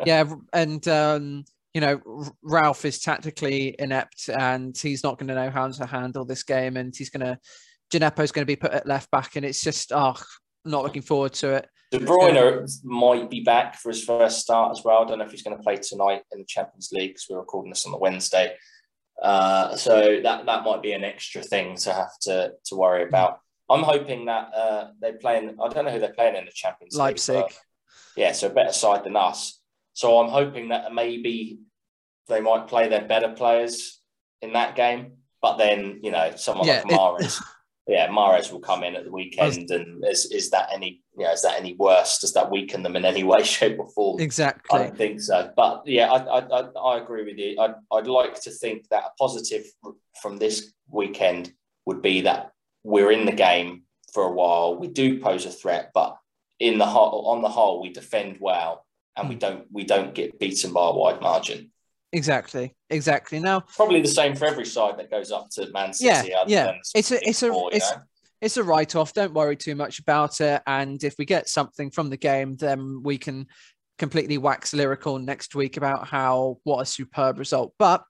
[0.05, 1.45] yeah, and um,
[1.77, 2.01] you know
[2.41, 6.75] Ralph is tactically inept and he's not going to know how to handle this game,
[6.75, 7.37] and he's going to
[7.91, 10.15] Djenepo's going to be put at left back, and it's just oh,
[10.65, 11.67] not looking forward to it.
[11.91, 15.03] De Bruyne might be back for his first start as well.
[15.03, 17.37] I don't know if he's going to play tonight in the Champions League because we're
[17.37, 18.55] recording this on the Wednesday.
[19.21, 23.37] Uh, so that that might be an extra thing to have to to worry about.
[23.69, 25.55] I'm hoping that uh, they're playing.
[25.63, 27.35] I don't know who they're playing in the Champions Leipzig.
[27.35, 27.43] League.
[27.43, 27.59] Leipzig.
[28.15, 29.61] Yeah, so a better side than us.
[29.93, 31.57] So I'm hoping that maybe
[32.27, 33.99] they might play their better players
[34.41, 35.13] in that game.
[35.41, 37.41] But then you know someone yeah, like Mahrez.
[37.87, 41.31] yeah, Mahrez will come in at the weekend, and is is that any you know
[41.31, 42.19] is that any worse?
[42.19, 44.19] Does that weaken them in any way, shape, or form?
[44.19, 44.79] Exactly.
[44.79, 45.51] I don't think so.
[45.55, 47.59] But yeah, I I, I agree with you.
[47.59, 49.65] I'd I'd like to think that a positive
[50.21, 51.53] from this weekend
[51.85, 52.51] would be that
[52.83, 54.75] we're in the game for a while.
[54.75, 56.17] We do pose a threat, but
[56.59, 59.39] in the whole, on the whole, we defend well, and we hmm.
[59.39, 61.71] don't we don't get beaten by a wide margin.
[62.13, 63.39] Exactly, exactly.
[63.39, 66.29] Now, probably the same for every side that goes up to Man City.
[66.29, 66.73] Yeah, yeah.
[66.95, 67.93] It's a, it's a, it's,
[68.41, 69.13] it's a write off.
[69.13, 70.61] Don't worry too much about it.
[70.65, 73.47] And if we get something from the game, then we can
[73.97, 77.73] completely wax lyrical next week about how what a superb result.
[77.77, 78.03] But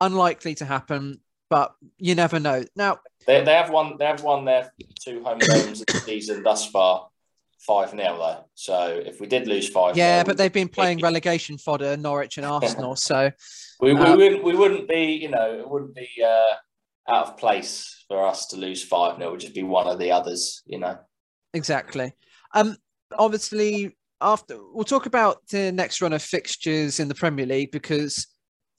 [0.00, 1.20] unlikely to happen.
[1.48, 2.64] But you never know.
[2.74, 3.96] Now they, they have won.
[3.98, 7.08] They have won their two home games of the season thus far
[7.58, 8.44] five 0 though.
[8.54, 12.46] So if we did lose five, yeah, but they've been playing relegation fodder, Norwich and
[12.46, 12.96] Arsenal.
[12.96, 13.30] so
[13.80, 17.36] we, we um, wouldn't we wouldn't be you know it wouldn't be uh, out of
[17.36, 20.62] place for us to lose five 0 It would just be one of the others,
[20.66, 20.98] you know.
[21.54, 22.12] Exactly.
[22.54, 22.76] Um,
[23.18, 28.26] obviously, after we'll talk about the next run of fixtures in the Premier League because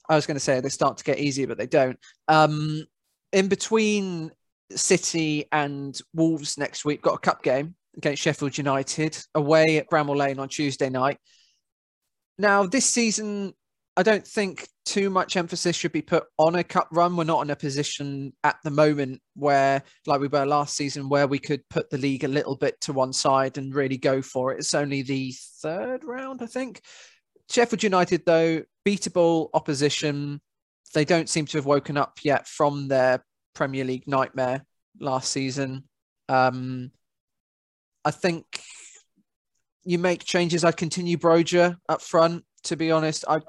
[0.08, 1.98] I was going to say they start to get easier, but they don't.
[2.28, 2.84] Um,
[3.32, 4.30] in between
[4.74, 10.16] City and Wolves next week, got a cup game against Sheffield United away at Bramall
[10.16, 11.18] Lane on Tuesday night.
[12.38, 13.52] Now, this season,
[13.96, 17.16] I don't think too much emphasis should be put on a cup run.
[17.16, 21.26] We're not in a position at the moment where, like we were last season, where
[21.26, 24.52] we could put the league a little bit to one side and really go for
[24.52, 24.60] it.
[24.60, 26.80] It's only the third round, I think.
[27.50, 30.40] Sheffield United, though, beatable opposition.
[30.94, 33.24] They don't seem to have woken up yet from their
[33.54, 34.64] Premier League nightmare
[35.00, 35.84] last season.
[36.28, 36.92] Um,
[38.04, 38.62] I think
[39.84, 40.64] you make changes.
[40.64, 42.44] I'd continue Broja up front.
[42.64, 43.40] To be honest, I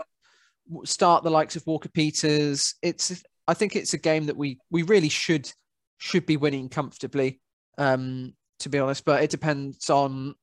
[0.85, 2.75] start the likes of Walker Peters.
[2.81, 5.51] It's I think it's a game that we we really should
[5.97, 7.41] should be winning comfortably.
[7.77, 10.35] Um, to be honest, but it depends on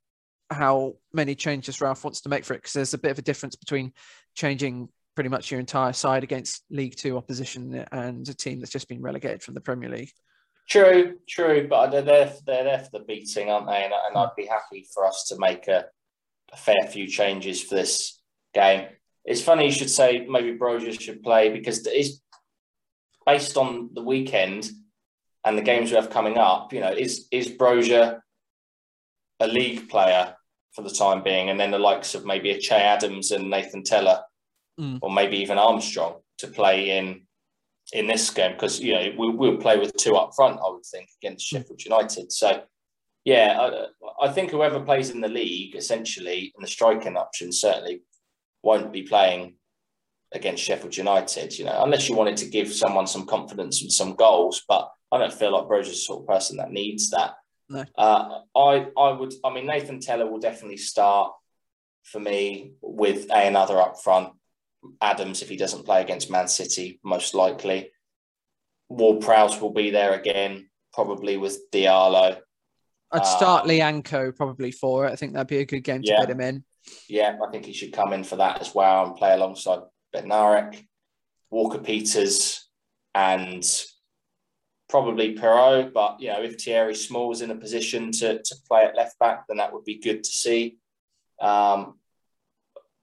[0.51, 3.23] how many changes Ralph wants to make for it because there's a bit of a
[3.23, 3.93] difference between
[4.35, 8.89] changing pretty much your entire side against League Two opposition and a team that's just
[8.89, 10.13] been relegated from the Premier League.
[10.69, 13.85] True, true, but they're there, they're there for the beating, aren't they?
[13.85, 15.87] And, and I'd be happy for us to make a,
[16.53, 18.21] a, fair few changes for this
[18.53, 18.89] game.
[19.25, 22.21] It's funny you should say maybe Broja should play because it's
[23.25, 24.69] based on the weekend
[25.45, 26.73] and the games we have coming up.
[26.73, 28.21] You know, is is Broja
[29.39, 30.35] a league player
[30.73, 33.85] for the time being, and then the likes of maybe a Che Adams and Nathan
[33.85, 34.25] Tella,
[34.81, 34.99] mm.
[35.01, 37.26] or maybe even Armstrong to play in
[37.93, 40.59] in this game because you know we, will play with two up front.
[40.59, 41.57] I would think against hmm.
[41.57, 42.33] Sheffield United.
[42.33, 42.63] So
[43.25, 43.59] yeah,
[44.21, 48.03] I, I, think whoever plays in the league essentially in the striking option certainly
[48.63, 49.57] won't be playing
[50.33, 51.59] against Sheffield United.
[51.59, 55.19] You know, unless you wanted to give someone some confidence and some goals, but I
[55.19, 57.35] don't feel like Broja's the sort of person that needs that.
[57.69, 57.85] No.
[57.97, 59.35] Uh, I I would.
[59.45, 61.33] I mean, Nathan Tella will definitely start
[62.05, 64.33] for me with a another up front.
[65.01, 67.91] Adams, if he doesn't play against Man City, most likely.
[68.89, 72.39] Ward Prowse will be there again, probably with Diallo.
[73.13, 75.13] I'd start um, Lyanco probably for it.
[75.13, 76.65] I think that'd be a good game to yeah, get him in.
[77.09, 79.81] Yeah, I think he should come in for that as well and play alongside
[80.15, 80.85] Bednarek,
[81.51, 82.69] Walker Peters,
[83.15, 83.65] and
[84.89, 85.93] probably Perraud.
[85.93, 89.19] But you know, if Thierry Small Small's in a position to, to play at left
[89.19, 90.79] back, then that would be good to see.
[91.41, 91.99] Um,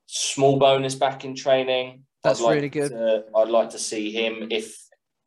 [0.10, 2.04] Smallbone bonus back in training.
[2.24, 2.92] That's like really good.
[2.92, 4.78] To, I'd like to see him if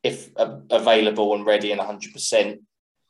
[0.03, 2.13] if uh, available and ready and 100.
[2.13, 2.61] percent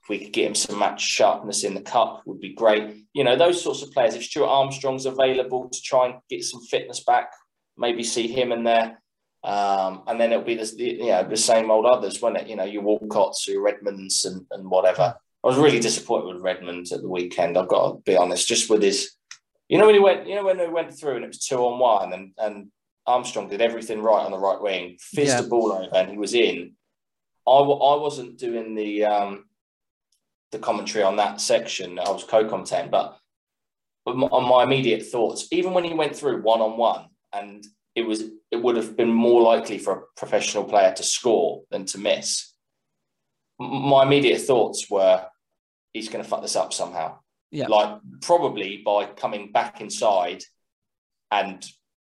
[0.02, 3.04] If we could get him some match sharpness in the cup, would be great.
[3.12, 4.14] You know those sorts of players.
[4.14, 7.30] If Stuart Armstrong's available to try and get some fitness back,
[7.76, 9.00] maybe see him in there.
[9.44, 12.48] Um, and then it'll be the, you know, the same old others, won't it?
[12.48, 15.14] You know, your Walcotts, your Redmonds, and, and whatever.
[15.44, 17.56] I was really disappointed with Redmond at the weekend.
[17.56, 19.12] I've got to be honest, just with his
[19.68, 21.58] you know when he went, you know when they went through and it was two
[21.58, 22.70] on one, and and
[23.06, 25.40] Armstrong did everything right on the right wing, fizzed yeah.
[25.40, 26.72] the ball over, and he was in.
[27.46, 29.44] I, I wasn't doing the um,
[30.52, 31.98] the commentary on that section.
[31.98, 33.18] I was co-content, but
[34.06, 38.24] on my immediate thoughts, even when he went through one on one, and it was
[38.50, 42.52] it would have been more likely for a professional player to score than to miss.
[43.58, 45.26] My immediate thoughts were,
[45.92, 47.18] he's going to fuck this up somehow.
[47.50, 47.68] Yeah.
[47.68, 50.42] Like probably by coming back inside
[51.30, 51.64] and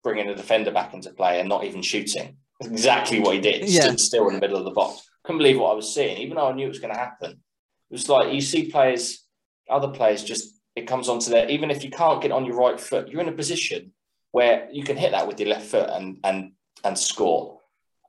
[0.03, 2.37] bringing a defender back into play and not even shooting.
[2.61, 3.69] Exactly what he did.
[3.69, 3.83] Yeah.
[3.83, 5.09] Stood still in the middle of the box.
[5.25, 7.33] Couldn't believe what I was seeing, even though I knew it was going to happen.
[7.33, 9.27] It was like you see players,
[9.69, 11.49] other players just it comes onto there.
[11.49, 13.93] Even if you can't get on your right foot, you're in a position
[14.33, 17.61] where you can hit that with your left foot and and and score.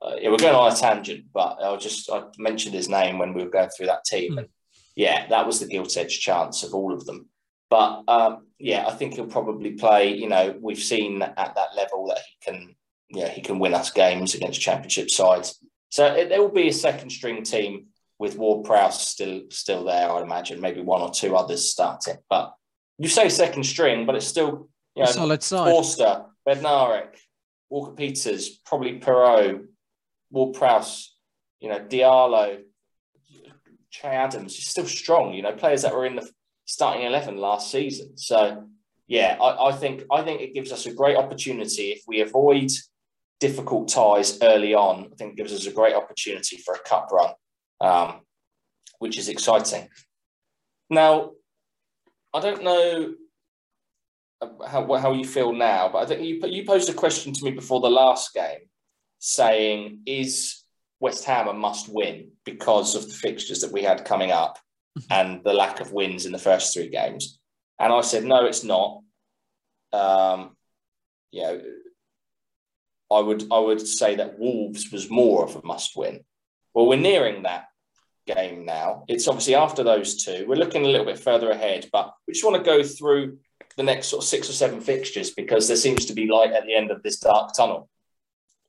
[0.02, 3.32] Uh, yeah, we're going on a tangent, but I'll just I mentioned his name when
[3.32, 4.38] we were going through that team, mm.
[4.38, 4.48] and
[4.96, 7.28] yeah, that was the gilt edge chance of all of them.
[7.68, 10.14] But um, yeah, I think he'll probably play.
[10.14, 12.74] You know, we've seen at that level that he can,
[13.10, 15.62] yeah, he can win us games against championship sides.
[15.90, 17.86] So it, there will be a second string team
[18.18, 20.10] with Ward Prowse still still there.
[20.10, 22.16] I'd imagine maybe one or two others starting.
[22.30, 22.54] But
[22.98, 25.70] you say second string, but it's still you know solid side.
[25.70, 27.16] Forster, Bednarek,
[27.68, 29.66] Walker Peters, probably Perraud,
[30.30, 31.14] Ward Prowse,
[31.60, 32.62] you know Diallo,
[34.00, 35.32] Che Adams is still strong.
[35.32, 36.28] You know, players that were in the
[36.66, 38.16] starting eleven last season.
[38.18, 38.66] So
[39.06, 42.70] yeah, I, I think I think it gives us a great opportunity if we avoid
[43.40, 45.10] difficult ties early on.
[45.12, 47.32] I think it gives us a great opportunity for a cup run,
[47.80, 48.20] um,
[48.98, 49.88] which is exciting.
[50.90, 51.32] Now,
[52.34, 53.14] I don't know
[54.66, 57.52] how how you feel now, but I think you you posed a question to me
[57.52, 58.68] before the last game,
[59.18, 60.64] saying is
[61.00, 64.58] West Ham a must win because of the fixtures that we had coming up
[64.98, 65.12] mm-hmm.
[65.12, 67.38] and the lack of wins in the first three games.
[67.78, 69.02] And I said, no, it's not.
[69.92, 70.56] Um,
[71.30, 71.60] you know,
[73.12, 76.24] I would I would say that Wolves was more of a must win.
[76.74, 77.66] Well, we're nearing that
[78.26, 79.04] game now.
[79.06, 80.44] It's obviously after those two.
[80.48, 83.38] We're looking a little bit further ahead, but we just want to go through
[83.76, 86.64] the next sort of six or seven fixtures because there seems to be light at
[86.64, 87.88] the end of this dark tunnel.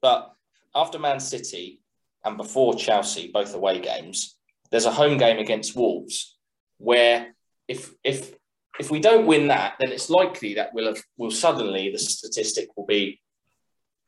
[0.01, 0.33] But
[0.75, 1.81] after Man City
[2.25, 4.35] and before Chelsea, both away games,
[4.71, 6.37] there's a home game against Wolves
[6.77, 7.35] where
[7.67, 8.33] if if
[8.79, 12.69] if we don't win that, then it's likely that we'll have will suddenly the statistic
[12.75, 13.19] will be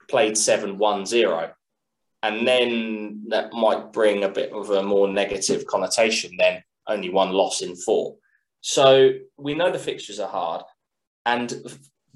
[0.09, 1.51] played 7-1-0.
[2.21, 7.31] And then that might bring a bit of a more negative connotation than only one
[7.31, 8.17] loss in four.
[8.61, 10.63] So we know the fixtures are hard.
[11.25, 11.53] And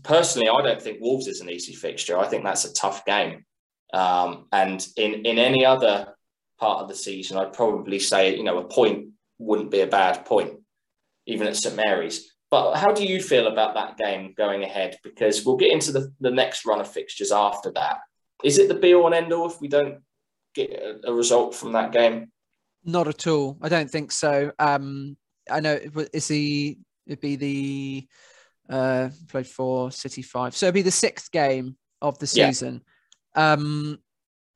[0.03, 2.17] personally, I don't think Wolves is an easy fixture.
[2.17, 3.45] I think that's a tough game.
[3.91, 6.15] Um, and in, in any other
[6.59, 10.25] part of the season, I'd probably say, you know, a point wouldn't be a bad
[10.25, 10.53] point,
[11.25, 12.31] even at St Mary's.
[12.49, 14.97] But how do you feel about that game going ahead?
[15.03, 18.01] Because we'll get into the, the next run of fixtures after that.
[18.43, 19.99] Is it the be all and end all if we don't
[20.53, 22.31] get a, a result from that game?
[22.85, 23.57] Not at all.
[23.61, 24.51] I don't think so.
[24.59, 25.17] Um,
[25.49, 25.79] I know
[26.13, 26.77] it's the
[27.07, 28.07] it'd be the
[28.69, 32.73] uh, played for City five, so it'd be the sixth game of the season.
[32.73, 32.92] Yeah.
[33.35, 33.99] Um,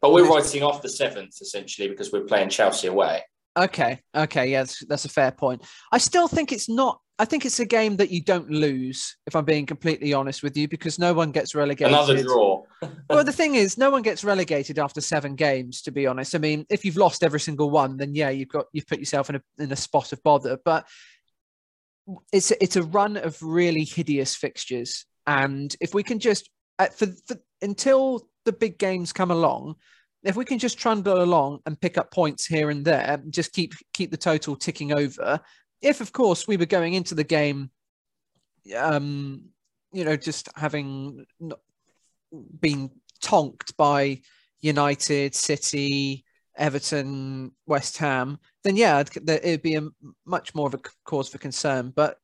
[0.01, 3.23] but we're writing off the seventh essentially because we're playing Chelsea away.
[3.57, 5.63] Okay, okay, yeah, that's, that's a fair point.
[5.91, 7.01] I still think it's not.
[7.19, 10.55] I think it's a game that you don't lose, if I'm being completely honest with
[10.55, 11.91] you, because no one gets relegated.
[11.91, 12.61] Another draw.
[13.09, 15.81] well, the thing is, no one gets relegated after seven games.
[15.83, 18.67] To be honest, I mean, if you've lost every single one, then yeah, you've got
[18.71, 20.59] you've put yourself in a in a spot of bother.
[20.63, 20.85] But
[22.31, 26.47] it's it's a run of really hideous fixtures, and if we can just
[26.77, 29.75] uh, for, for until the big games come along,
[30.23, 33.73] if we can just trundle along and pick up points here and there, just keep
[33.93, 35.39] keep the total ticking over.
[35.81, 37.69] If of course we were going into the game,
[38.75, 39.45] um,
[39.91, 41.25] you know, just having
[42.59, 42.89] been
[43.21, 44.21] tonked by
[44.61, 46.25] United, City,
[46.57, 49.87] Everton, West Ham, then yeah, it'd be a
[50.25, 51.93] much more of a cause for concern.
[51.95, 52.17] But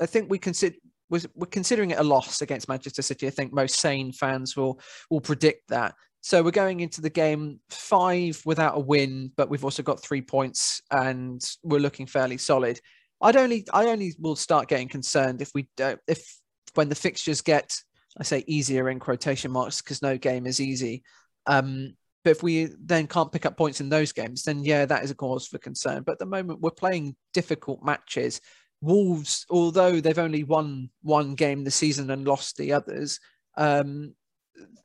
[0.00, 0.76] I think we consider
[1.08, 3.26] we're considering it a loss against Manchester City.
[3.26, 4.80] I think most sane fans will
[5.10, 5.94] will predict that.
[6.20, 10.22] So we're going into the game five without a win, but we've also got three
[10.22, 12.80] points and we're looking fairly solid.
[13.20, 16.40] I'd only I only will start getting concerned if we don't if
[16.74, 17.80] when the fixtures get
[18.18, 21.02] I say easier in quotation marks because no game is easy.
[21.46, 21.94] Um,
[22.24, 25.12] but if we then can't pick up points in those games, then yeah, that is
[25.12, 26.02] a cause for concern.
[26.02, 28.40] But at the moment, we're playing difficult matches.
[28.80, 33.18] Wolves, although they've only won one game this season and lost the others,
[33.56, 34.14] um,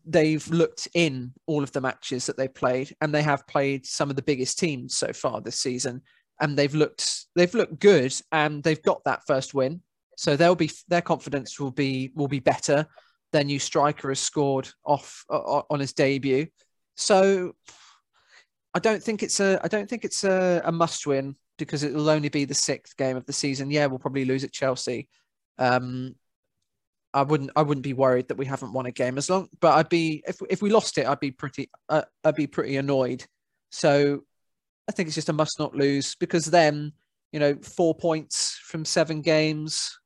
[0.06, 4.10] they've looked in all of the matches that they've played, and they have played some
[4.10, 6.02] of the biggest teams so far this season,
[6.40, 9.82] and they've looked they've looked good, and they've got that first win.
[10.18, 12.88] So they'll be their confidence will be will be better.
[13.32, 16.48] Their new striker has scored off uh, on his debut,
[16.96, 17.54] so
[18.74, 21.36] I don't think it's a I don't think it's a, a must win
[21.66, 23.72] because it will only be the sixth game of the season.
[23.72, 25.08] Yeah, we'll probably lose at Chelsea.
[25.58, 26.16] Um,
[27.14, 29.74] I wouldn't I wouldn't be worried that we haven't won a game as long but
[29.74, 33.26] I'd be if if we lost it I'd be pretty uh, I'd be pretty annoyed
[33.70, 34.24] so
[34.88, 36.94] I think it's just a must not lose because then
[37.32, 39.98] you know 4 points from 7 games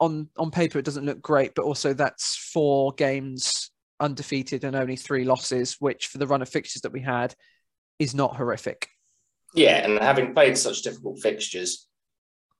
[0.00, 3.70] on on paper it doesn't look great but also that's 4 games
[4.00, 7.34] undefeated and only 3 losses which for the run of fixtures that we had
[7.98, 8.88] is not horrific
[9.54, 11.88] yeah and having played such difficult fixtures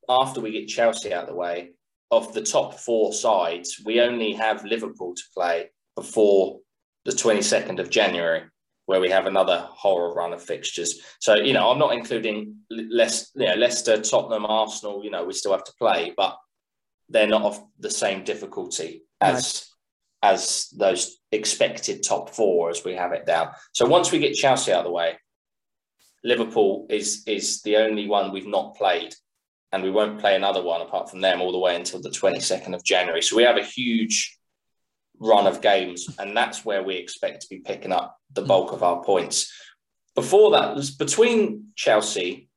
[0.09, 1.73] after we get Chelsea out of the way
[2.11, 6.59] of the top four sides, we only have Liverpool to play before
[7.05, 8.43] the 22nd of January,
[8.87, 11.01] where we have another horror run of fixtures.
[11.21, 15.35] So, you know, I'm not including Leicester, you know, Leicester, Tottenham, Arsenal, you know, we
[15.35, 16.37] still have to play, but
[17.09, 19.65] they're not of the same difficulty as
[20.23, 23.51] as those expected top four as we have it down.
[23.73, 25.17] So once we get Chelsea out of the way,
[26.25, 29.15] Liverpool is is the only one we've not played
[29.73, 32.75] and we won't play another one apart from them all the way until the 22nd
[32.75, 33.23] of January.
[33.23, 34.39] So we have a huge
[35.21, 38.49] run of games, and that's where we expect to be picking up the mm.
[38.49, 39.53] bulk of our points.
[40.15, 42.49] Before that, was between Chelsea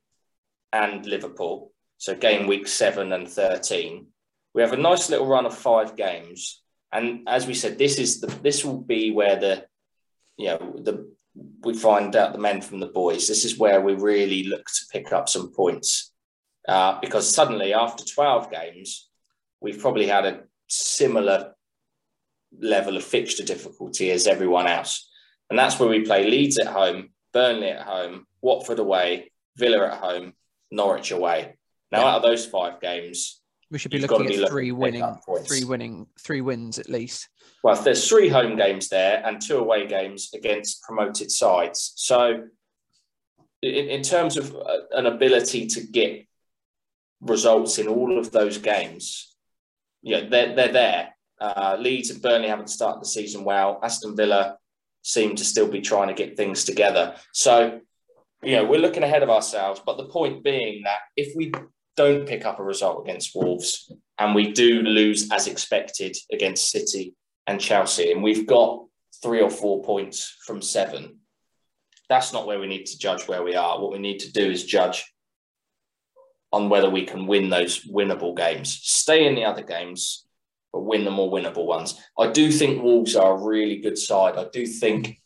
[0.71, 4.07] and Liverpool, so game week seven and 13,
[4.53, 6.61] we have a nice little run of five games.
[6.91, 9.65] And as we said, this is the this will be where the
[10.37, 11.13] you know the
[11.63, 13.27] we find out the men from the boys.
[13.27, 16.11] This is where we really look to pick up some points
[16.67, 19.09] uh, because suddenly after 12 games,
[19.59, 21.53] we've probably had a similar
[22.57, 25.09] level of fixture difficulty as everyone else.
[25.49, 29.97] And that's where we play Leeds at home, Burnley at home, Watford away, Villa at
[29.99, 30.33] home,
[30.71, 31.57] Norwich away.
[31.91, 32.07] Now, yeah.
[32.07, 33.40] out of those five games,
[33.71, 35.17] we should be looking at be three winning,
[35.47, 37.29] three winning, three wins at least.
[37.63, 41.93] Well, there's three home games there and two away games against promoted sides.
[41.95, 42.47] So,
[43.61, 46.27] in, in terms of uh, an ability to get
[47.21, 49.35] results in all of those games,
[50.01, 51.15] yeah, they're, they're there.
[51.39, 53.79] Uh, Leeds and Burnley haven't started the season well.
[53.81, 54.57] Aston Villa
[55.01, 57.15] seem to still be trying to get things together.
[57.31, 57.79] So,
[58.43, 59.81] you know, we're looking ahead of ourselves.
[59.83, 61.51] But the point being that if we
[61.97, 67.15] don't pick up a result against Wolves and we do lose as expected against City
[67.47, 68.85] and Chelsea, and we've got
[69.21, 71.19] three or four points from seven,
[72.09, 73.79] that's not where we need to judge where we are.
[73.79, 75.11] What we need to do is judge
[76.51, 78.79] on whether we can win those winnable games.
[78.83, 80.25] Stay in the other games,
[80.73, 81.99] but win the more winnable ones.
[82.19, 84.37] I do think Wolves are a really good side.
[84.37, 85.17] I do think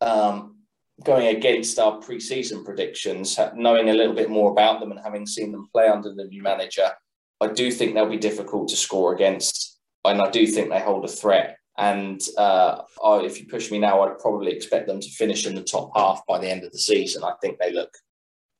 [0.00, 0.55] um,
[1.04, 5.52] going against our pre-season predictions, knowing a little bit more about them and having seen
[5.52, 6.90] them play under the new manager,
[7.40, 11.04] I do think they'll be difficult to score against, and I do think they hold
[11.04, 11.58] a threat.
[11.78, 15.54] And uh, I, if you push me now, I'd probably expect them to finish in
[15.54, 17.22] the top half by the end of the season.
[17.22, 17.92] I think they look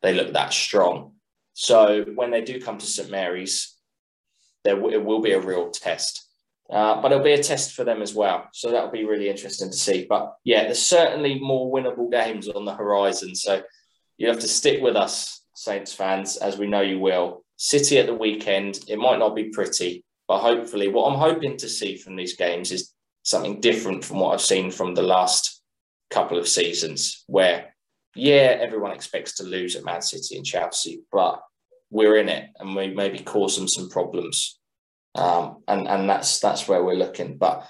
[0.03, 1.13] they look that strong.
[1.55, 3.75] So when they do come to St Mary's,
[4.65, 6.26] there it will be a real test.
[6.71, 8.49] Uh, but it'll be a test for them as well.
[8.53, 10.07] So that'll be really interesting to see.
[10.09, 13.35] But yeah, there's certainly more winnable games on the horizon.
[13.35, 13.63] So
[14.19, 17.45] you have to stick with us, Saints fans, as we know you will.
[17.57, 21.69] City at the weekend, it might not be pretty, but hopefully, what I'm hoping to
[21.69, 22.93] see from these games is
[23.23, 25.63] something different from what I've seen from the last
[26.11, 27.75] couple of seasons, where,
[28.15, 31.41] yeah, everyone expects to lose at Man City and Chelsea, but
[31.91, 34.59] we're in it and we maybe cause them some problems.
[35.17, 37.39] Um, and and that's that's where we're looking.
[37.39, 37.67] But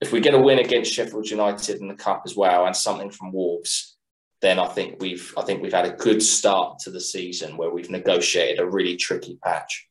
[0.00, 3.10] if we get a win against Sheffield United in the cup as well, and something
[3.10, 3.96] from Wolves,
[4.40, 7.70] then I think we've I think we've had a good start to the season where
[7.70, 9.86] we've negotiated a really tricky patch.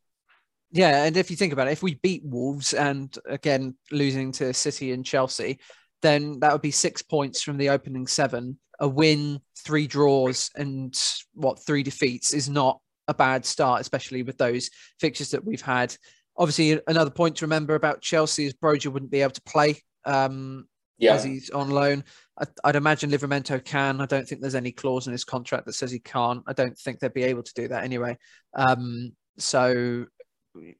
[0.72, 4.54] Yeah, and if you think about it, if we beat Wolves and again losing to
[4.54, 5.60] City and Chelsea,
[6.02, 8.60] then that would be six points from the opening seven.
[8.80, 10.98] A win, three draws, and
[11.34, 14.70] what three defeats is not a bad start, especially with those
[15.00, 15.96] fixtures that we've had.
[16.40, 20.66] Obviously, another point to remember about Chelsea is Broja wouldn't be able to play um,
[20.98, 21.14] yeah.
[21.14, 22.06] as he's on loan.
[22.40, 24.00] I, would imagine Livramento can.
[24.00, 26.42] I don't think there's any clause in his contract that says he can't.
[26.48, 28.18] I don't think they'd be able to do that anyway.
[28.54, 30.06] Um, so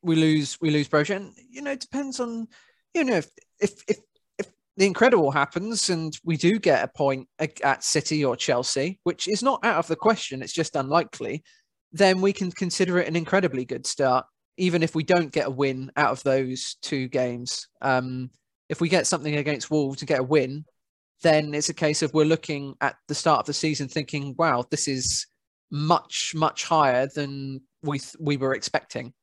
[0.02, 2.48] we lose we lose Broja, and you know it depends on
[2.94, 3.30] you know if
[3.60, 3.98] if if,
[4.38, 4.48] if
[4.78, 9.44] the incredible happens and we do get a point at City or Chelsea, which is
[9.44, 10.42] not out of the question.
[10.42, 11.44] It's just unlikely.
[11.92, 14.26] Then we can consider it an incredibly good start
[14.60, 18.30] even if we don't get a win out of those two games, um,
[18.68, 20.66] if we get something against Wolves to get a win,
[21.24, 24.66] then it's a case of we're looking at the start of the season thinking, wow,
[24.70, 25.28] this is
[25.72, 29.14] much, much higher than we th- we were expecting.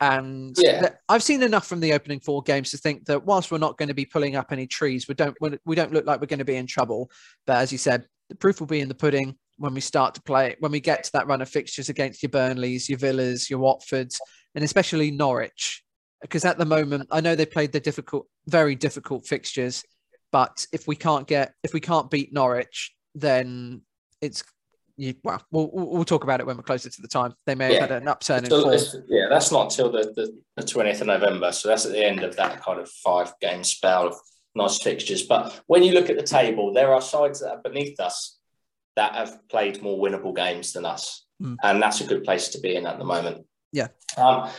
[0.00, 0.80] And yeah.
[0.80, 3.78] th- I've seen enough from the opening four games to think that whilst we're not
[3.78, 6.38] going to be pulling up any trees, we don't we don't look like we're going
[6.38, 7.10] to be in trouble.
[7.46, 10.22] But as you said, the proof will be in the pudding when we start to
[10.22, 10.56] play.
[10.58, 14.16] When we get to that run of fixtures against your Burnleys, your Villas, your Watfords,
[14.54, 15.82] and especially Norwich,
[16.20, 19.84] because at the moment I know they played the difficult, very difficult fixtures,
[20.30, 23.82] but if we can't get, if we can't beat Norwich, then
[24.20, 24.42] it's
[24.96, 27.34] you, well, we'll we'll talk about it when we're closer to the time.
[27.46, 27.80] They may have yeah.
[27.80, 28.78] had an upturn in form.
[29.08, 32.36] Yeah, that's not until the the twentieth of November, so that's at the end of
[32.36, 34.16] that kind of five game spell of
[34.54, 35.22] nice fixtures.
[35.22, 38.38] But when you look at the table, there are sides that are beneath us
[38.96, 41.56] that have played more winnable games than us, mm.
[41.62, 43.46] and that's a good place to be in at the moment.
[43.72, 43.88] Yeah.
[44.16, 44.50] Um,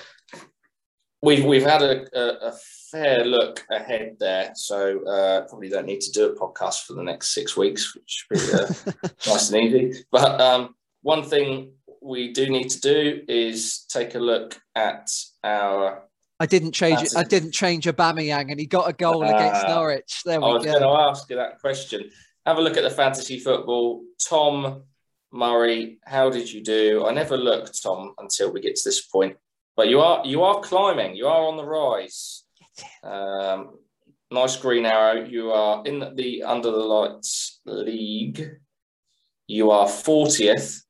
[1.22, 2.54] we've we've had a, a, a,
[2.92, 7.04] fair look ahead there, so uh, probably don't need to do a podcast for the
[7.04, 10.04] next six weeks, which should be uh, nice and easy.
[10.12, 15.10] But um, one thing we do need to do is take a look at
[15.44, 16.04] our.
[16.40, 17.16] I didn't change it.
[17.16, 20.22] I didn't change Aubameyang, and he got a goal uh, against Norwich.
[20.26, 20.52] There we go.
[20.52, 22.10] I was going to ask you that question.
[22.46, 24.04] Have a look at the fantasy football.
[24.28, 24.84] Tom
[25.34, 27.06] Murray, how did you do?
[27.08, 29.36] I never looked, Tom, until we get to this point.
[29.76, 31.16] But you are you are climbing.
[31.16, 32.44] You are on the rise.
[33.04, 33.78] Um,
[34.32, 35.26] nice green arrow.
[35.26, 38.50] You are in the under the lights league.
[39.46, 40.84] You are fortieth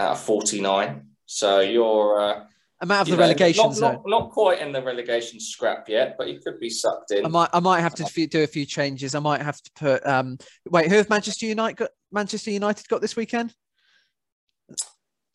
[0.00, 1.10] out of forty nine.
[1.26, 2.20] So you're.
[2.20, 2.44] Uh,
[2.80, 3.94] I'm out of the know, relegation not, zone.
[3.94, 7.24] Not, not, quite in the relegation scrap yet, but you could be sucked in.
[7.24, 9.14] I might, I might have to do a few changes.
[9.14, 10.06] I might have to put.
[10.06, 10.36] Um,
[10.68, 11.90] wait, who have Manchester United got?
[12.12, 13.54] Manchester United got this weekend?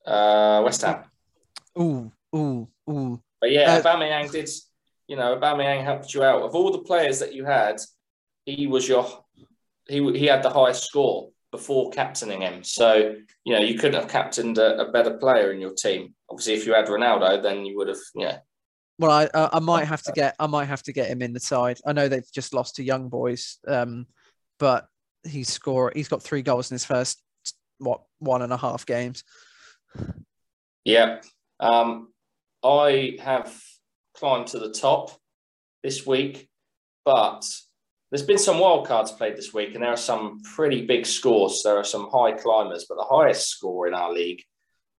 [0.05, 1.03] Uh, West Ham.
[1.79, 3.21] Ooh, ooh, ooh.
[3.39, 4.49] But yeah, uh, Aubameyang did.
[5.07, 7.81] You know, Aubameyang helped you out of all the players that you had.
[8.45, 9.07] He was your
[9.87, 12.63] he he had the highest score before captaining him.
[12.63, 16.13] So you know you couldn't have captained a, a better player in your team.
[16.29, 18.39] Obviously, if you had Ronaldo, then you would have yeah.
[18.97, 21.33] Well, I uh, I might have to get I might have to get him in
[21.33, 21.79] the side.
[21.85, 24.07] I know they've just lost to Young Boys, um,
[24.59, 24.87] but
[25.23, 27.21] he's score he's got three goals in his first
[27.79, 29.23] what one and a half games.
[30.85, 31.21] Yeah,
[31.59, 32.09] um,
[32.63, 33.55] I have
[34.13, 35.11] climbed to the top
[35.83, 36.47] this week,
[37.05, 37.43] but
[38.11, 41.61] there's been some wild cards played this week, and there are some pretty big scores.
[41.63, 44.43] There are some high climbers, but the highest score in our league,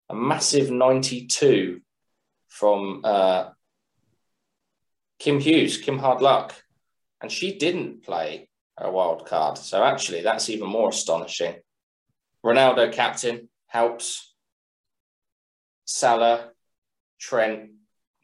[0.09, 1.83] a massive 92
[2.49, 3.51] from uh,
[5.19, 6.55] Kim Hughes, Kim Hard Luck,
[7.21, 8.49] and she didn't play
[8.79, 9.59] a wild card.
[9.59, 11.57] So actually, that's even more astonishing.
[12.45, 14.35] Ronaldo captain helps.
[15.85, 16.51] Salah,
[17.21, 17.73] Trent,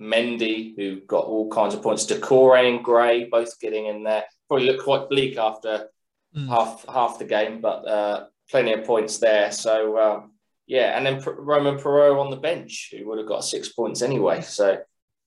[0.00, 2.06] Mendy, who got all kinds of points.
[2.06, 4.24] Doucouré and Gray both getting in there.
[4.48, 5.88] Probably looked quite bleak after
[6.36, 6.48] mm.
[6.48, 9.52] half half the game, but uh, plenty of points there.
[9.52, 10.32] So um,
[10.66, 14.02] yeah, and then P- Romain Perraud on the bench, who would have got six points
[14.02, 14.40] anyway.
[14.40, 14.78] So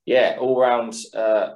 [0.05, 1.51] yeah, all round uh,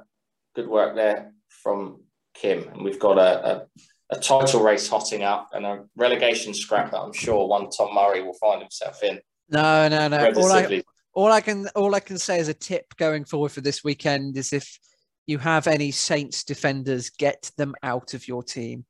[0.54, 2.02] good work there from
[2.34, 3.66] Kim, and we've got a, a
[4.10, 8.22] a title race hotting up and a relegation scrap that I'm sure one Tom Murray
[8.22, 9.20] will find himself in.
[9.48, 10.32] No, no, no.
[10.36, 13.60] All I, all I can all I can say as a tip going forward for
[13.60, 14.78] this weekend is if
[15.26, 18.84] you have any Saints defenders, get them out of your team.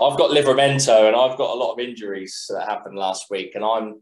[0.00, 3.64] I've got Livramento and I've got a lot of injuries that happened last week, and
[3.64, 4.00] I'm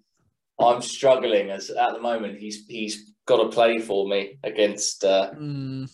[0.59, 5.33] I'm struggling as at the moment he's he's got to play for me against uh,
[5.35, 5.91] mm.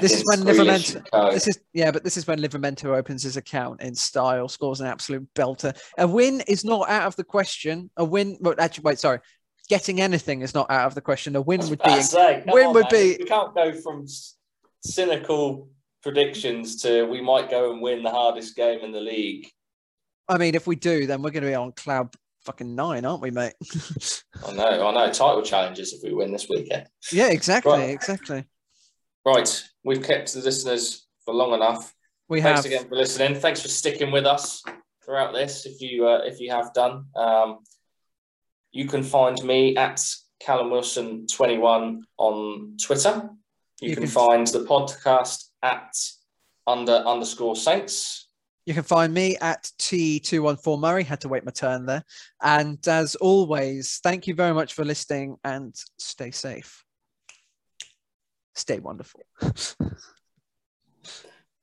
[0.00, 1.32] This is when Livramento.
[1.32, 4.88] This is yeah, but this is when Livramento opens his account in style, scores an
[4.88, 5.76] absolute belter.
[5.98, 7.90] A win is not out of the question.
[7.96, 9.20] A win, well, actually, wait, sorry.
[9.68, 11.36] Getting anything is not out of the question.
[11.36, 12.02] A win would be.
[12.02, 12.90] Say, win on, would man.
[12.90, 13.16] be.
[13.20, 14.06] We can't go from
[14.84, 15.68] cynical
[16.02, 19.48] predictions to we might go and win the hardest game in the league.
[20.28, 22.14] I mean, if we do, then we're going to be on cloud
[22.44, 23.54] fucking nine, aren't we, mate?
[24.46, 25.06] I know, I know.
[25.06, 26.86] Title challenges if we win this weekend.
[27.10, 27.90] Yeah, exactly, right.
[27.90, 28.44] exactly.
[29.24, 31.94] Right, we've kept the listeners for long enough.
[32.28, 32.66] We Thanks have.
[32.66, 33.34] again for listening.
[33.34, 34.62] Thanks for sticking with us
[35.04, 35.66] throughout this.
[35.66, 37.58] If you uh, if you have done, um,
[38.72, 40.02] you can find me at
[40.40, 43.30] Callum Wilson twenty one on Twitter.
[43.80, 45.94] You, you can, can, find the podcast at
[46.66, 48.28] under underscore Saints.
[48.66, 51.04] You can find me at T214 Murray.
[51.04, 52.02] Had to wait my turn there.
[52.42, 56.84] And as always, thank you very much for listening and stay safe
[58.54, 59.20] stay wonderful.